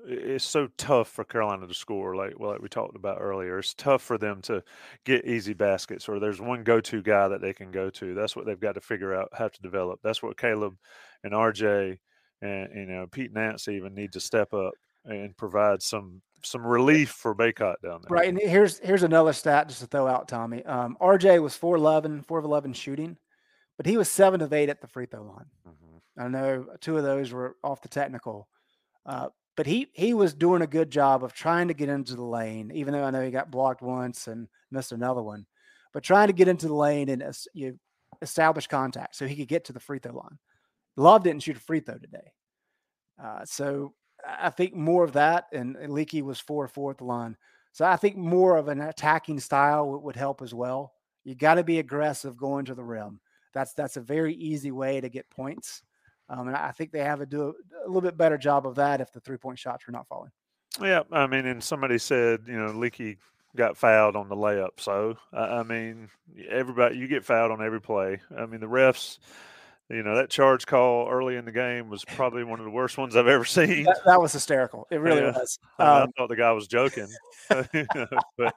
It's 0.05 0.44
so 0.44 0.68
tough 0.78 1.09
for 1.09 1.22
Carolina 1.24 1.66
to 1.66 1.74
score, 1.74 2.16
like 2.16 2.38
well, 2.38 2.50
like 2.50 2.61
we 2.61 2.68
talked 2.68 2.96
about 2.96 3.18
earlier. 3.20 3.59
It's 3.59 3.72
tough 3.74 4.02
for 4.02 4.18
them 4.18 4.42
to 4.42 4.62
get 5.05 5.26
easy 5.26 5.55
baskets, 5.55 6.09
or 6.09 6.18
there's 6.18 6.40
one 6.40 6.64
go-to 6.64 7.02
guy 7.02 7.28
that 7.28 7.40
they 7.40 7.52
can 7.52 7.70
go 7.70 7.88
to. 7.90 8.12
That's 8.12 8.35
what 8.35 8.44
they've 8.44 8.59
got 8.59 8.74
to 8.74 8.81
figure 8.81 9.14
out 9.14 9.28
have 9.33 9.52
to 9.52 9.62
develop. 9.62 10.00
That's 10.02 10.22
what 10.22 10.37
Caleb 10.37 10.74
and 11.22 11.33
RJ 11.33 11.98
and 12.42 12.68
you 12.74 12.87
know 12.87 13.07
Pete 13.07 13.33
Nance 13.33 13.68
even 13.68 13.94
need 13.94 14.12
to 14.12 14.20
step 14.20 14.52
up 14.52 14.72
and 15.05 15.37
provide 15.37 15.83
some 15.83 16.20
some 16.44 16.66
relief 16.66 17.11
for 17.11 17.35
Bacot 17.35 17.76
down 17.83 18.02
there. 18.02 18.09
Right. 18.11 18.28
And 18.28 18.38
here's 18.38 18.78
here's 18.78 19.02
another 19.02 19.33
stat 19.33 19.68
just 19.68 19.81
to 19.81 19.87
throw 19.87 20.07
out, 20.07 20.28
Tommy. 20.28 20.64
Um, 20.64 20.96
RJ 21.00 21.42
was 21.42 21.57
4'11, 21.57 22.24
4 22.26 22.38
of 22.38 22.44
11 22.44 22.72
shooting, 22.72 23.16
but 23.76 23.87
he 23.87 23.96
was 23.96 24.11
7 24.11 24.40
of 24.40 24.52
8 24.52 24.68
at 24.68 24.81
the 24.81 24.87
free 24.87 25.07
throw 25.07 25.22
line. 25.22 25.46
Mm-hmm. 25.66 26.20
I 26.20 26.28
know 26.28 26.66
two 26.81 26.96
of 26.96 27.05
those 27.05 27.33
were 27.33 27.57
off 27.62 27.83
the 27.83 27.88
technical. 27.88 28.48
Uh, 29.07 29.28
but 29.57 29.66
he 29.66 29.88
he 29.92 30.14
was 30.14 30.35
doing 30.35 30.62
a 30.62 30.66
good 30.66 30.90
job 30.90 31.22
of 31.24 31.33
trying 31.33 31.68
to 31.68 31.74
get 31.74 31.88
into 31.88 32.16
the 32.16 32.24
lane, 32.24 32.70
even 32.74 32.92
though 32.92 33.05
I 33.05 33.11
know 33.11 33.22
he 33.22 33.31
got 33.31 33.50
blocked 33.50 33.83
once 33.83 34.26
and 34.26 34.48
missed 34.70 34.92
another 34.92 35.22
one. 35.22 35.46
But 35.92 36.02
trying 36.02 36.28
to 36.28 36.33
get 36.33 36.48
into 36.48 36.68
the 36.68 36.74
lane 36.74 37.11
and 37.11 37.22
uh, 37.22 37.33
you 37.52 37.78
establish 38.22 38.66
contact 38.66 39.16
so 39.16 39.26
he 39.26 39.37
could 39.37 39.48
get 39.48 39.66
to 39.66 39.72
the 39.72 39.81
free 39.81 39.98
throw 39.98 40.14
line. 40.14 40.38
Love 40.96 41.22
didn't 41.22 41.42
shoot 41.42 41.57
a 41.57 41.61
free 41.61 41.81
throw 41.81 41.98
today. 41.98 42.33
Uh, 43.22 43.44
so 43.44 43.94
I 44.26 44.50
think 44.50 44.74
more 44.74 45.04
of 45.04 45.12
that, 45.12 45.46
and, 45.52 45.76
Leaky 45.88 46.22
was 46.22 46.40
four 46.40 46.66
four 46.68 46.92
at 46.92 47.00
line. 47.00 47.37
So 47.72 47.85
I 47.85 47.96
think 47.96 48.16
more 48.16 48.56
of 48.56 48.68
an 48.68 48.80
attacking 48.80 49.40
style 49.40 49.88
would, 49.90 50.02
would 50.02 50.16
help 50.16 50.42
as 50.42 50.52
well. 50.52 50.92
You 51.24 51.35
got 51.35 51.54
to 51.54 51.64
be 51.64 51.78
aggressive 51.78 52.37
going 52.37 52.66
to 52.66 52.74
the 52.74 52.85
rim. 52.85 53.20
That's 53.54 53.72
that's 53.74 53.96
a 53.96 54.00
very 54.00 54.35
easy 54.35 54.70
way 54.70 55.00
to 55.00 55.08
get 55.08 55.30
points. 55.30 55.82
Um, 56.28 56.48
and 56.48 56.56
I 56.56 56.70
think 56.70 56.92
they 56.92 57.04
have 57.04 57.18
to 57.18 57.26
do 57.26 57.42
a, 57.42 57.87
a 57.87 57.88
little 57.88 58.00
bit 58.00 58.16
better 58.16 58.38
job 58.38 58.66
of 58.66 58.76
that 58.76 59.00
if 59.00 59.12
the 59.12 59.20
three 59.20 59.37
point 59.37 59.58
shots 59.58 59.87
are 59.88 59.92
not 59.92 60.06
falling. 60.06 60.30
Yeah, 60.80 61.02
I 61.12 61.26
mean, 61.26 61.44
and 61.46 61.62
somebody 61.62 61.98
said, 61.98 62.44
you 62.46 62.56
know, 62.56 62.72
Leaky 62.72 63.18
got 63.54 63.76
fouled 63.76 64.16
on 64.16 64.28
the 64.28 64.37
layup. 64.37 64.78
So, 64.78 65.16
I 65.32 65.62
mean, 65.62 66.08
everybody, 66.48 66.96
you 66.96 67.06
get 67.06 67.24
fouled 67.24 67.52
on 67.52 67.62
every 67.62 67.80
play. 67.80 68.20
I 68.37 68.46
mean, 68.46 68.61
the 68.61 68.66
refs, 68.66 69.18
you 69.92 70.02
know, 70.02 70.16
that 70.16 70.31
charge 70.31 70.64
call 70.64 71.09
early 71.09 71.37
in 71.37 71.44
the 71.44 71.52
game 71.52 71.90
was 71.90 72.02
probably 72.05 72.44
one 72.44 72.59
of 72.59 72.64
the 72.64 72.70
worst 72.70 72.96
ones 72.96 73.14
I've 73.14 73.26
ever 73.26 73.44
seen. 73.44 73.85
That, 73.85 74.00
that 74.07 74.20
was 74.20 74.33
hysterical. 74.33 74.87
It 74.90 74.96
really 74.96 75.20
yeah. 75.20 75.33
was. 75.33 75.59
Um, 75.78 75.87
I, 75.87 76.07
thought 76.16 76.28
the 76.28 76.37
guy 76.37 76.50
was 76.52 76.66
joking. 76.66 77.09
but, 77.48 78.55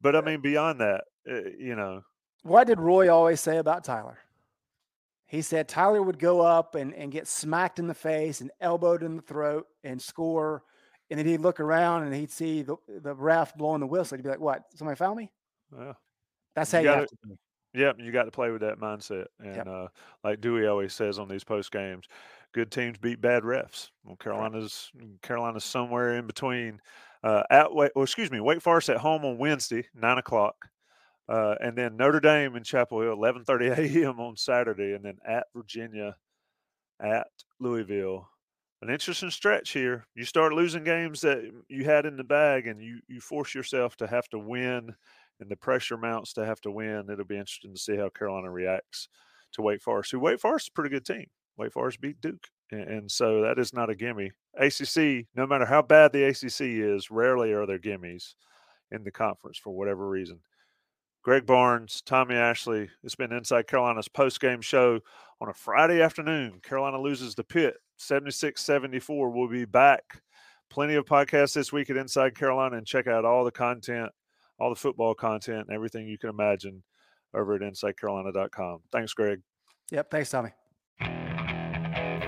but 0.00 0.16
I 0.16 0.20
mean, 0.20 0.40
beyond 0.40 0.80
that, 0.80 1.04
eh, 1.28 1.50
you 1.58 1.74
know. 1.74 2.02
What 2.42 2.68
did 2.68 2.78
Roy 2.78 3.12
always 3.12 3.40
say 3.40 3.58
about 3.58 3.82
Tyler? 3.82 4.18
He 5.26 5.42
said 5.42 5.68
Tyler 5.68 6.02
would 6.02 6.20
go 6.20 6.40
up 6.40 6.76
and, 6.76 6.94
and 6.94 7.10
get 7.10 7.26
smacked 7.26 7.78
in 7.78 7.88
the 7.88 7.94
face 7.94 8.40
and 8.40 8.50
elbowed 8.60 9.02
in 9.02 9.16
the 9.16 9.22
throat 9.22 9.66
and 9.82 10.00
score. 10.00 10.62
And 11.10 11.18
then 11.18 11.26
he'd 11.26 11.40
look 11.40 11.58
around 11.58 12.04
and 12.04 12.14
he'd 12.14 12.30
see 12.30 12.62
the, 12.62 12.76
the 12.86 13.14
ref 13.14 13.56
blowing 13.56 13.80
the 13.80 13.86
whistle. 13.86 14.16
He'd 14.16 14.22
be 14.22 14.30
like, 14.30 14.40
What? 14.40 14.62
Somebody 14.74 14.96
found 14.96 15.16
me? 15.16 15.32
Yeah. 15.76 15.94
That's 16.54 16.70
how 16.70 16.78
you, 16.78 16.84
you 16.84 16.94
have 16.94 17.08
to 17.08 17.16
do. 17.26 17.38
Yep, 17.74 17.96
you 17.98 18.12
got 18.12 18.24
to 18.24 18.30
play 18.30 18.50
with 18.50 18.62
that 18.62 18.80
mindset. 18.80 19.26
And 19.40 19.56
yep. 19.56 19.66
uh, 19.66 19.88
like 20.24 20.40
Dewey 20.40 20.66
always 20.66 20.94
says 20.94 21.18
on 21.18 21.28
these 21.28 21.44
post 21.44 21.70
games, 21.70 22.06
good 22.52 22.70
teams 22.70 22.98
beat 22.98 23.20
bad 23.20 23.42
refs. 23.42 23.90
Well, 24.04 24.16
Carolina's 24.16 24.90
Carolina's 25.22 25.64
somewhere 25.64 26.16
in 26.16 26.26
between. 26.26 26.80
Uh, 27.22 27.42
at 27.50 27.74
well, 27.74 27.90
excuse 27.96 28.30
me, 28.30 28.40
Wake 28.40 28.62
Forest 28.62 28.88
at 28.90 28.98
home 28.98 29.24
on 29.24 29.38
Wednesday, 29.38 29.86
nine 29.94 30.18
o'clock. 30.18 30.56
Uh, 31.28 31.56
and 31.60 31.76
then 31.76 31.96
Notre 31.96 32.20
Dame 32.20 32.56
in 32.56 32.64
Chapel 32.64 33.02
Hill, 33.02 33.16
11:30 33.16 34.02
a.m. 34.04 34.18
on 34.18 34.36
Saturday, 34.36 34.94
and 34.94 35.04
then 35.04 35.18
at 35.26 35.46
Virginia, 35.54 36.16
at 37.00 37.28
Louisville. 37.60 38.28
An 38.80 38.90
interesting 38.90 39.30
stretch 39.30 39.70
here. 39.70 40.06
You 40.14 40.24
start 40.24 40.52
losing 40.52 40.84
games 40.84 41.20
that 41.22 41.50
you 41.68 41.84
had 41.84 42.06
in 42.06 42.16
the 42.16 42.24
bag, 42.24 42.66
and 42.66 42.80
you 42.80 43.00
you 43.08 43.20
force 43.20 43.54
yourself 43.54 43.96
to 43.96 44.06
have 44.06 44.28
to 44.28 44.38
win, 44.38 44.94
and 45.40 45.50
the 45.50 45.56
pressure 45.56 45.96
mounts 45.96 46.32
to 46.34 46.44
have 46.44 46.60
to 46.62 46.70
win. 46.70 47.08
It'll 47.10 47.24
be 47.24 47.38
interesting 47.38 47.72
to 47.74 47.80
see 47.80 47.96
how 47.96 48.08
Carolina 48.08 48.50
reacts 48.50 49.08
to 49.52 49.62
Wake 49.62 49.82
Forest. 49.82 50.12
Who 50.12 50.20
Wake 50.20 50.40
Forest 50.40 50.66
is 50.66 50.68
a 50.68 50.72
pretty 50.72 50.90
good 50.90 51.06
team. 51.06 51.26
Wake 51.56 51.72
Forest 51.72 52.00
beat 52.00 52.20
Duke, 52.20 52.46
and, 52.70 53.10
so 53.10 53.42
that 53.42 53.58
is 53.58 53.72
not 53.72 53.90
a 53.90 53.94
gimme. 53.94 54.30
ACC, 54.56 55.26
no 55.34 55.46
matter 55.46 55.66
how 55.66 55.82
bad 55.82 56.12
the 56.12 56.24
ACC 56.24 56.60
is, 56.60 57.10
rarely 57.10 57.52
are 57.52 57.66
there 57.66 57.78
gimmies 57.78 58.34
in 58.90 59.02
the 59.02 59.10
conference 59.10 59.58
for 59.58 59.70
whatever 59.70 60.08
reason. 60.08 60.40
Greg 61.22 61.46
Barnes, 61.46 62.02
Tommy 62.06 62.36
Ashley. 62.36 62.88
It's 63.02 63.16
been 63.16 63.32
Inside 63.32 63.66
Carolina's 63.66 64.08
post 64.08 64.40
game 64.40 64.60
show 64.60 65.00
on 65.40 65.48
a 65.48 65.52
Friday 65.54 66.00
afternoon. 66.00 66.60
Carolina 66.62 67.00
loses 67.00 67.34
the 67.34 67.44
Pitt 67.44 67.76
76 67.96 68.62
74. 68.62 69.28
We'll 69.28 69.48
be 69.48 69.64
back. 69.64 70.22
Plenty 70.70 70.94
of 70.94 71.06
podcasts 71.06 71.54
this 71.54 71.72
week 71.72 71.90
at 71.90 71.96
Inside 71.96 72.36
Carolina 72.36 72.76
and 72.76 72.86
check 72.86 73.06
out 73.06 73.24
all 73.24 73.44
the 73.44 73.50
content, 73.50 74.10
all 74.58 74.70
the 74.70 74.76
football 74.76 75.14
content, 75.14 75.66
and 75.68 75.74
everything 75.74 76.06
you 76.06 76.18
can 76.18 76.30
imagine 76.30 76.82
over 77.34 77.54
at 77.54 77.60
InsideCarolina.com. 77.60 78.80
Thanks, 78.92 79.12
Greg. 79.14 79.40
Yep. 79.90 80.10
Thanks, 80.10 80.30
Tommy. 80.30 80.50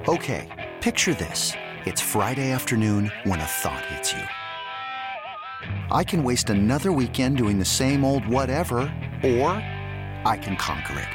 Okay. 0.08 0.48
Picture 0.80 1.14
this 1.14 1.52
it's 1.86 2.00
Friday 2.00 2.50
afternoon 2.50 3.10
when 3.24 3.40
a 3.40 3.44
thought 3.44 3.84
hits 3.86 4.12
you. 4.12 4.22
I 5.90 6.04
can 6.04 6.24
waste 6.24 6.50
another 6.50 6.92
weekend 6.92 7.36
doing 7.36 7.58
the 7.58 7.64
same 7.64 8.04
old 8.04 8.26
whatever, 8.26 8.78
or 9.22 9.50
I 10.24 10.38
can 10.40 10.56
conquer 10.56 10.98
it. 10.98 11.08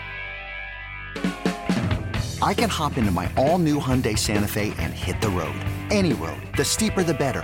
I 2.41 2.53
can 2.53 2.69
hop 2.69 2.97
into 2.97 3.11
my 3.11 3.31
all 3.37 3.57
new 3.57 3.79
Hyundai 3.79 4.17
Santa 4.17 4.47
Fe 4.47 4.73
and 4.77 4.93
hit 4.93 5.19
the 5.21 5.29
road. 5.29 5.55
Any 5.89 6.13
road. 6.13 6.41
The 6.57 6.65
steeper, 6.65 7.01
the 7.01 7.13
better. 7.13 7.43